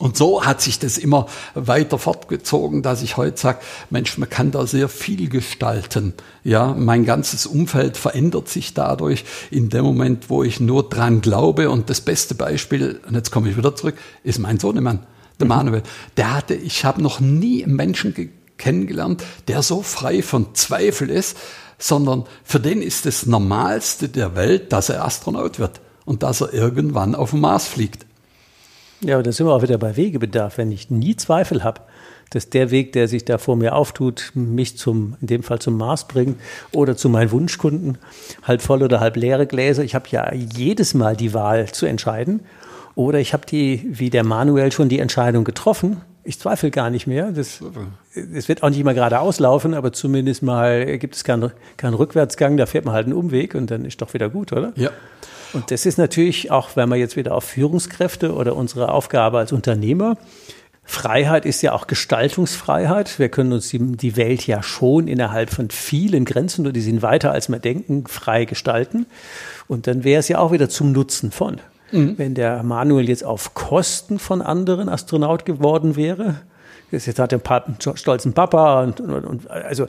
[0.00, 3.58] Und so hat sich das immer weiter fortgezogen, dass ich heute sage,
[3.90, 6.14] Mensch, man kann da sehr viel gestalten.
[6.42, 11.68] Ja, mein ganzes Umfeld verändert sich dadurch in dem Moment, wo ich nur dran glaube.
[11.68, 13.94] Und das beste Beispiel, und jetzt komme ich wieder zurück,
[14.24, 15.00] ist mein Sohnemann,
[15.38, 15.50] der mhm.
[15.50, 15.82] Manuel.
[16.16, 18.14] Der hatte, ich habe noch nie einen Menschen
[18.56, 21.36] kennengelernt, der so frei von Zweifel ist,
[21.78, 26.54] sondern für den ist das Normalste der Welt, dass er Astronaut wird und dass er
[26.54, 28.06] irgendwann auf den Mars fliegt.
[29.02, 30.58] Ja, aber da sind wir auch wieder bei Wegebedarf.
[30.58, 31.80] Wenn ich nie Zweifel habe,
[32.30, 35.76] dass der Weg, der sich da vor mir auftut, mich zum, in dem Fall zum
[35.76, 36.38] Mars bringt
[36.72, 37.98] oder zu meinen Wunschkunden,
[38.42, 39.82] halb voll oder halb leere Gläser.
[39.82, 42.40] Ich habe ja jedes Mal die Wahl zu entscheiden.
[42.94, 46.02] Oder ich habe die, wie der Manuel schon die Entscheidung getroffen.
[46.22, 47.32] Ich zweifle gar nicht mehr.
[47.32, 47.60] Das,
[48.14, 52.56] es wird auch nicht immer geradeaus laufen, aber zumindest mal gibt es keinen, keinen Rückwärtsgang.
[52.56, 54.72] Da fährt man halt einen Umweg und dann ist doch wieder gut, oder?
[54.76, 54.90] Ja.
[55.52, 59.52] Und das ist natürlich auch, wenn wir jetzt wieder auf Führungskräfte oder unsere Aufgabe als
[59.52, 60.16] Unternehmer,
[60.84, 63.18] Freiheit ist ja auch Gestaltungsfreiheit.
[63.20, 67.00] Wir können uns die, die, Welt ja schon innerhalb von vielen Grenzen, und die sind
[67.00, 69.06] weiter als wir denken, frei gestalten.
[69.68, 71.60] Und dann wäre es ja auch wieder zum Nutzen von.
[71.92, 72.18] Mhm.
[72.18, 76.40] Wenn der Manuel jetzt auf Kosten von anderen Astronaut geworden wäre,
[76.90, 79.86] Jetzt hat er einen stolzen Papa und, und, und also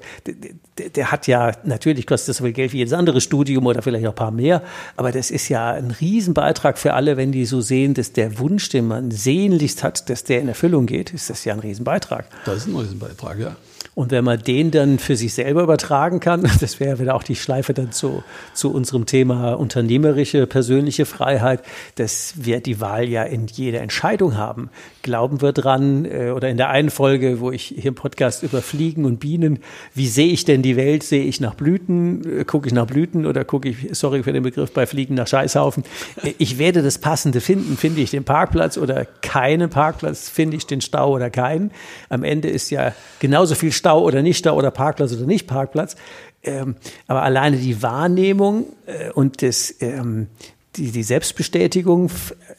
[0.77, 3.81] der, der, hat ja, natürlich kostet das so viel Geld wie jedes andere Studium oder
[3.81, 4.61] vielleicht noch ein paar mehr,
[4.97, 8.69] aber das ist ja ein Riesenbeitrag für alle, wenn die so sehen, dass der Wunsch,
[8.69, 12.25] den man sehnlichst hat, dass der in Erfüllung geht, ist das ja ein Riesenbeitrag.
[12.45, 13.55] Das ist ein Riesenbeitrag, ja.
[13.93, 17.35] Und wenn man den dann für sich selber übertragen kann, das wäre wieder auch die
[17.35, 18.23] Schleife dann zu,
[18.53, 21.61] zu unserem Thema unternehmerische, persönliche Freiheit,
[21.95, 24.69] dass wir die Wahl ja in jeder Entscheidung haben.
[25.01, 28.61] Glauben wir dran, äh, oder in der einen Folge, wo ich hier im Podcast über
[28.61, 29.59] Fliegen und Bienen,
[29.93, 31.03] wie sehe ich denn die Welt?
[31.03, 32.39] Sehe ich nach Blüten?
[32.39, 35.27] Äh, gucke ich nach Blüten oder gucke ich, sorry für den Begriff, bei Fliegen nach
[35.27, 35.83] Scheißhaufen?
[36.23, 37.75] Äh, ich werde das Passende finden.
[37.77, 40.29] Finde ich den Parkplatz oder keinen Parkplatz?
[40.29, 41.71] Finde ich den Stau oder keinen?
[42.09, 45.95] Am Ende ist ja genauso viel Stau oder nicht Stau oder Parkplatz oder nicht Parkplatz.
[46.43, 46.75] Ähm,
[47.07, 50.27] aber alleine die Wahrnehmung äh, und das, ähm,
[50.75, 52.09] die, die Selbstbestätigung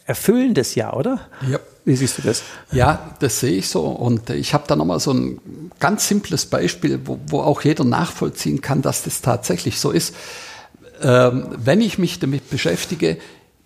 [0.06, 1.20] erfüllen das ja, oder?
[1.50, 1.58] Ja.
[1.84, 2.44] Wie siehst du das?
[2.70, 3.82] Ja, das sehe ich so.
[3.82, 5.40] Und ich habe da nochmal so ein
[5.80, 10.14] ganz simples Beispiel, wo, wo auch jeder nachvollziehen kann, dass das tatsächlich so ist.
[11.02, 13.18] Ähm, wenn ich mich damit beschäftige,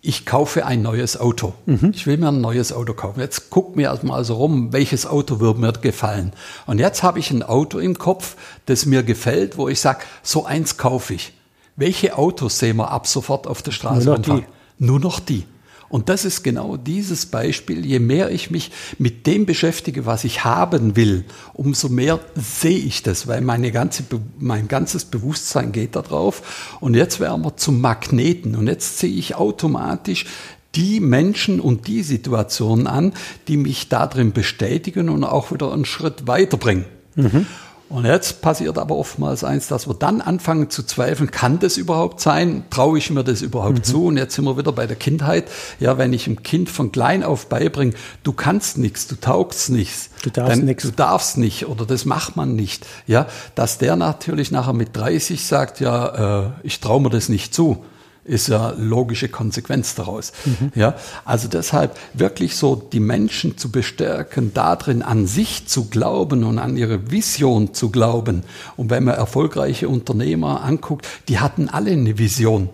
[0.06, 1.54] ich kaufe ein neues Auto.
[1.66, 1.90] Mhm.
[1.92, 3.18] Ich will mir ein neues Auto kaufen.
[3.18, 6.32] Jetzt guck mir erstmal so rum, welches Auto würde mir gefallen.
[6.66, 8.36] Und jetzt habe ich ein Auto im Kopf,
[8.66, 11.32] das mir gefällt, wo ich sage, so eins kaufe ich.
[11.74, 14.44] Welche Autos sehen wir ab sofort auf der Straße Nur noch die.
[14.78, 15.44] Nur noch die.
[15.88, 17.86] Und das ist genau dieses Beispiel.
[17.86, 23.02] Je mehr ich mich mit dem beschäftige, was ich haben will, umso mehr sehe ich
[23.02, 24.04] das, weil meine ganze,
[24.38, 26.76] mein ganzes Bewusstsein geht da drauf.
[26.80, 28.56] Und jetzt werden wir zum Magneten.
[28.56, 30.26] Und jetzt sehe ich automatisch
[30.74, 33.12] die Menschen und die Situationen an,
[33.48, 36.84] die mich darin bestätigen und auch wieder einen Schritt weiterbringen.
[37.14, 37.46] Mhm.
[37.88, 42.20] Und jetzt passiert aber oftmals eins, dass wir dann anfangen zu zweifeln, kann das überhaupt
[42.20, 42.64] sein?
[42.68, 43.84] Traue ich mir das überhaupt mhm.
[43.84, 44.06] zu?
[44.06, 45.44] Und jetzt sind wir wieder bei der Kindheit.
[45.78, 50.10] Ja, wenn ich einem Kind von klein auf beibringe, du kannst nichts, du taugst nichts.
[50.22, 50.82] Du darfst nichts.
[50.82, 52.84] Du darfst nicht oder das macht man nicht.
[53.06, 57.54] Ja, dass der natürlich nachher mit 30 sagt, ja, äh, ich traue mir das nicht
[57.54, 57.84] zu
[58.26, 60.32] ist ja logische Konsequenz daraus.
[60.44, 60.72] Mhm.
[60.74, 66.58] Ja, also deshalb wirklich so die Menschen zu bestärken, darin an sich zu glauben und
[66.58, 68.42] an ihre Vision zu glauben.
[68.76, 72.68] Und wenn man erfolgreiche Unternehmer anguckt, die hatten alle eine Vision,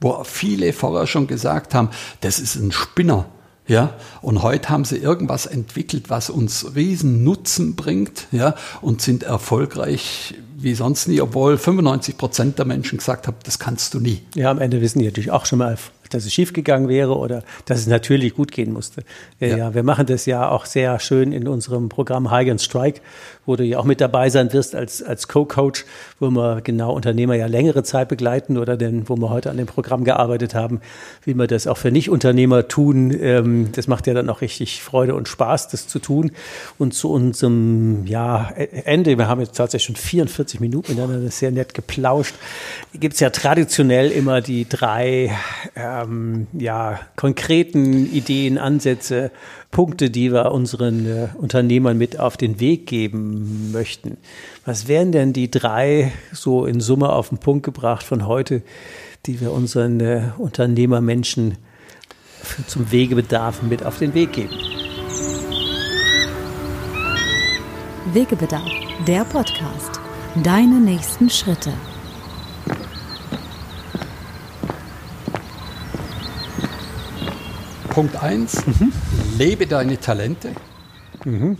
[0.00, 1.90] wo viele vorher schon gesagt haben,
[2.20, 3.26] das ist ein Spinner.
[3.68, 9.22] Ja, und heute haben sie irgendwas entwickelt, was uns riesen Nutzen bringt, ja, und sind
[9.22, 14.22] erfolgreich wie sonst nie, obwohl 95 Prozent der Menschen gesagt haben, das kannst du nie.
[14.34, 15.78] Ja, am Ende wissen die natürlich auch schon mal,
[16.10, 19.04] dass es schiefgegangen wäre oder dass es natürlich gut gehen musste.
[19.38, 19.74] Ja, ja.
[19.74, 23.00] wir machen das ja auch sehr schön in unserem Programm High and Strike,
[23.48, 25.86] wo du ja auch mit dabei sein wirst als, als Co-Coach,
[26.20, 29.66] wo wir genau Unternehmer ja längere Zeit begleiten oder denn, wo wir heute an dem
[29.66, 30.80] Programm gearbeitet haben,
[31.24, 33.10] wie wir das auch für Nicht-Unternehmer tun.
[33.20, 36.30] Ähm, das macht ja dann auch richtig Freude und Spaß, das zu tun.
[36.78, 41.74] Und zu unserem ja, Ende, wir haben jetzt tatsächlich schon 44 Minuten miteinander sehr nett
[41.74, 42.34] geplauscht,
[42.92, 45.32] gibt es ja traditionell immer die drei
[45.74, 49.30] äh, ähm, ja, konkreten Ideen, Ansätze,
[49.70, 54.16] Punkte, die wir unseren äh, Unternehmern mit auf den Weg geben möchten.
[54.64, 58.62] Was wären denn die drei so in Summe auf den Punkt gebracht von heute,
[59.26, 61.56] die wir unseren äh, Unternehmermenschen
[62.66, 64.54] zum Wegebedarf mit auf den Weg geben?
[68.12, 68.70] Wegebedarf,
[69.06, 70.00] der Podcast.
[70.42, 71.72] Deine nächsten Schritte.
[77.98, 78.92] Punkt 1, mhm.
[79.38, 80.52] lebe deine Talente.
[81.24, 81.58] Mhm.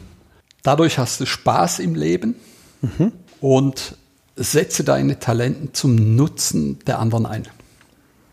[0.63, 2.37] Dadurch hast du Spaß im Leben
[2.81, 3.11] mhm.
[3.41, 3.97] und
[4.37, 7.49] setze deine Talente zum Nutzen der anderen ein.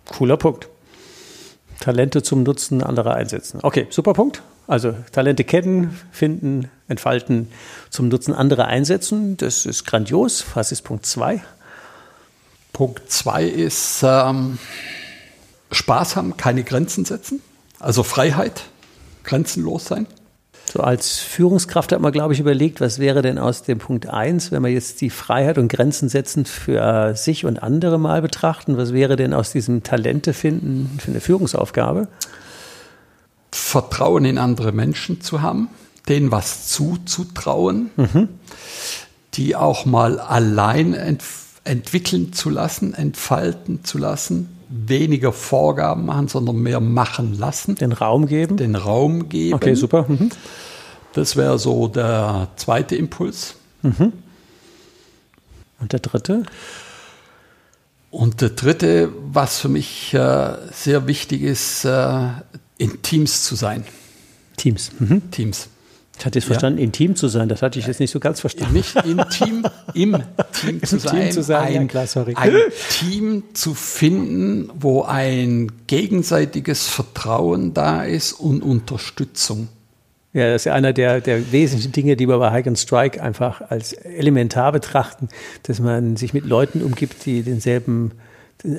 [0.06, 0.70] Cooler Punkt.
[1.80, 3.62] Talente zum Nutzen anderer einsetzen.
[3.64, 4.44] Okay, super Punkt.
[4.68, 7.50] Also Talente kennen, finden, entfalten,
[7.90, 9.36] zum Nutzen anderer einsetzen.
[9.38, 10.46] Das ist grandios.
[10.54, 11.42] Was ist Punkt 2?
[12.72, 14.60] Punkt 2 ist ähm,
[15.72, 17.42] Spaß haben, keine Grenzen setzen.
[17.86, 18.64] Also Freiheit,
[19.24, 20.08] grenzenlos sein.
[20.74, 24.52] So als Führungskraft hat man, glaube ich, überlegt, was wäre denn aus dem Punkt 1,
[24.52, 28.92] wenn wir jetzt die Freiheit und Grenzen setzen für sich und andere mal betrachten, was
[28.92, 32.08] wäre denn aus diesem Talente finden für eine Führungsaufgabe?
[33.52, 35.70] Vertrauen in andere Menschen zu haben,
[36.10, 38.30] denen was zuzutrauen, mhm.
[39.36, 41.22] die auch mal allein ent
[41.66, 47.76] entwickeln zu lassen, entfalten zu lassen, weniger Vorgaben machen, sondern mehr machen lassen.
[47.76, 48.58] Den Raum geben?
[48.58, 49.56] Den Raum geben.
[49.56, 50.06] Okay, super.
[50.08, 50.30] Mhm.
[51.14, 53.56] Das wäre so der zweite Impuls.
[53.82, 54.14] Mhm.
[55.80, 56.44] Und der dritte?
[58.12, 62.28] Und der dritte, was für mich äh, sehr wichtig ist, äh,
[62.78, 63.86] in Teams zu sein.
[64.58, 64.92] Teams.
[65.00, 65.32] Mhm.
[65.32, 65.68] Teams.
[66.18, 66.86] Ich hatte jetzt verstanden, ja.
[66.86, 67.50] intim zu sein.
[67.50, 68.74] Das hatte ich jetzt nicht so ganz verstanden.
[68.74, 70.18] Nicht intim, im
[70.54, 71.22] Team zu sein.
[71.22, 71.78] Team zu sein.
[71.78, 72.34] Ein, klar, sorry.
[72.36, 72.54] ein
[72.90, 79.68] Team zu finden, wo ein gegenseitiges Vertrauen da ist und Unterstützung.
[80.34, 83.22] Ja, das ist ja einer der, der wesentlichen Dinge, die wir bei Hike and Strike
[83.22, 85.30] einfach als elementar betrachten,
[85.64, 88.12] dass man sich mit Leuten umgibt, die denselben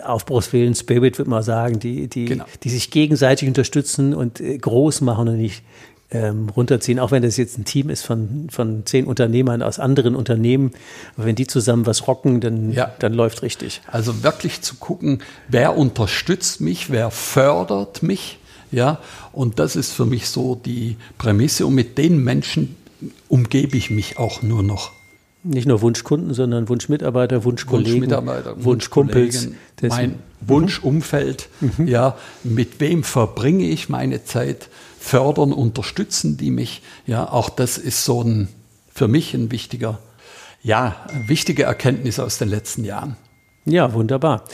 [0.05, 2.45] Aufbruchswillen, Spirit, würde man sagen, die, die, genau.
[2.63, 5.63] die sich gegenseitig unterstützen und äh, groß machen und nicht
[6.11, 10.15] ähm, runterziehen, auch wenn das jetzt ein Team ist von, von zehn Unternehmern aus anderen
[10.15, 10.71] Unternehmen.
[11.17, 12.93] Aber wenn die zusammen was rocken, dann, ja.
[12.99, 13.81] dann läuft richtig.
[13.87, 18.39] Also wirklich zu gucken, wer unterstützt mich, wer fördert mich.
[18.73, 18.99] Ja,
[19.33, 21.67] und das ist für mich so die Prämisse.
[21.67, 22.77] Und mit den Menschen
[23.29, 24.93] umgebe ich mich auch nur noch.
[25.45, 29.49] Nicht nur Wunschkunden, sondern Wunschmitarbeiter, Wunschkollegen, Wunschmitarbeiter, Wunschkumpels,
[29.83, 30.15] mein mhm.
[30.41, 31.49] Wunschumfeld.
[31.61, 31.87] Mhm.
[31.87, 34.69] Ja, mit wem verbringe ich meine Zeit?
[35.07, 36.83] Fördern, unterstützen die mich.
[37.07, 38.49] Ja, auch das ist so ein,
[38.93, 39.99] für mich ein wichtiger,
[40.63, 40.97] ja,
[41.27, 43.17] wichtige Erkenntnis aus den letzten Jahren.
[43.69, 44.45] Ja, wunderbar.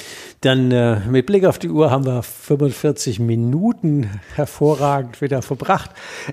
[0.40, 5.90] Dann äh, mit Blick auf die Uhr haben wir 45 Minuten hervorragend wieder verbracht.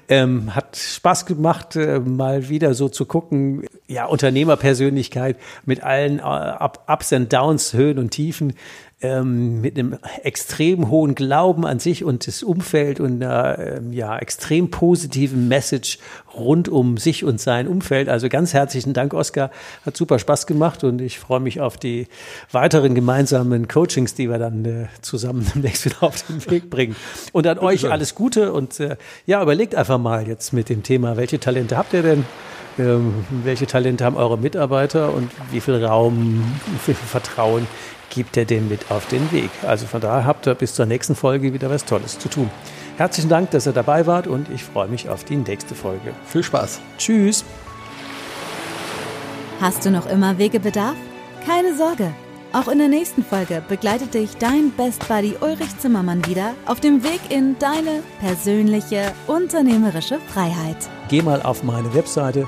[0.08, 3.66] Ähm, hat Spaß gemacht, äh, mal wieder so zu gucken.
[3.88, 8.54] Ja, Unternehmerpersönlichkeit mit allen äh, Ups and Downs, Höhen und Tiefen.
[9.02, 14.18] Ähm, mit einem extrem hohen Glauben an sich und das Umfeld und einer ähm, ja,
[14.18, 16.00] extrem positiven Message
[16.34, 18.10] rund um sich und sein Umfeld.
[18.10, 19.52] Also ganz herzlichen Dank, Oskar.
[19.86, 22.08] Hat super Spaß gemacht und ich freue mich auf die
[22.52, 26.96] weiteren gemeinsamen Coachings, die wir dann äh, zusammen demnächst wieder auf den Weg bringen.
[27.32, 31.16] Und an euch alles Gute und äh, ja, überlegt einfach mal jetzt mit dem Thema,
[31.16, 32.26] welche Talente habt ihr denn?
[32.78, 36.44] Ähm, welche Talente haben eure Mitarbeiter und wie viel Raum,
[36.86, 37.66] wie viel Vertrauen
[38.10, 39.50] gibt er dem mit auf den Weg.
[39.64, 42.50] Also von daher habt ihr bis zur nächsten Folge wieder was Tolles zu tun.
[42.98, 46.14] Herzlichen Dank, dass ihr dabei wart und ich freue mich auf die nächste Folge.
[46.26, 46.82] Viel Spaß.
[46.98, 47.46] Tschüss.
[49.62, 50.96] Hast du noch immer Wegebedarf?
[51.46, 52.14] Keine Sorge.
[52.52, 57.04] Auch in der nächsten Folge begleitet dich dein Best Buddy Ulrich Zimmermann wieder auf dem
[57.04, 60.78] Weg in deine persönliche unternehmerische Freiheit.
[61.10, 62.48] Geh mal auf meine Webseite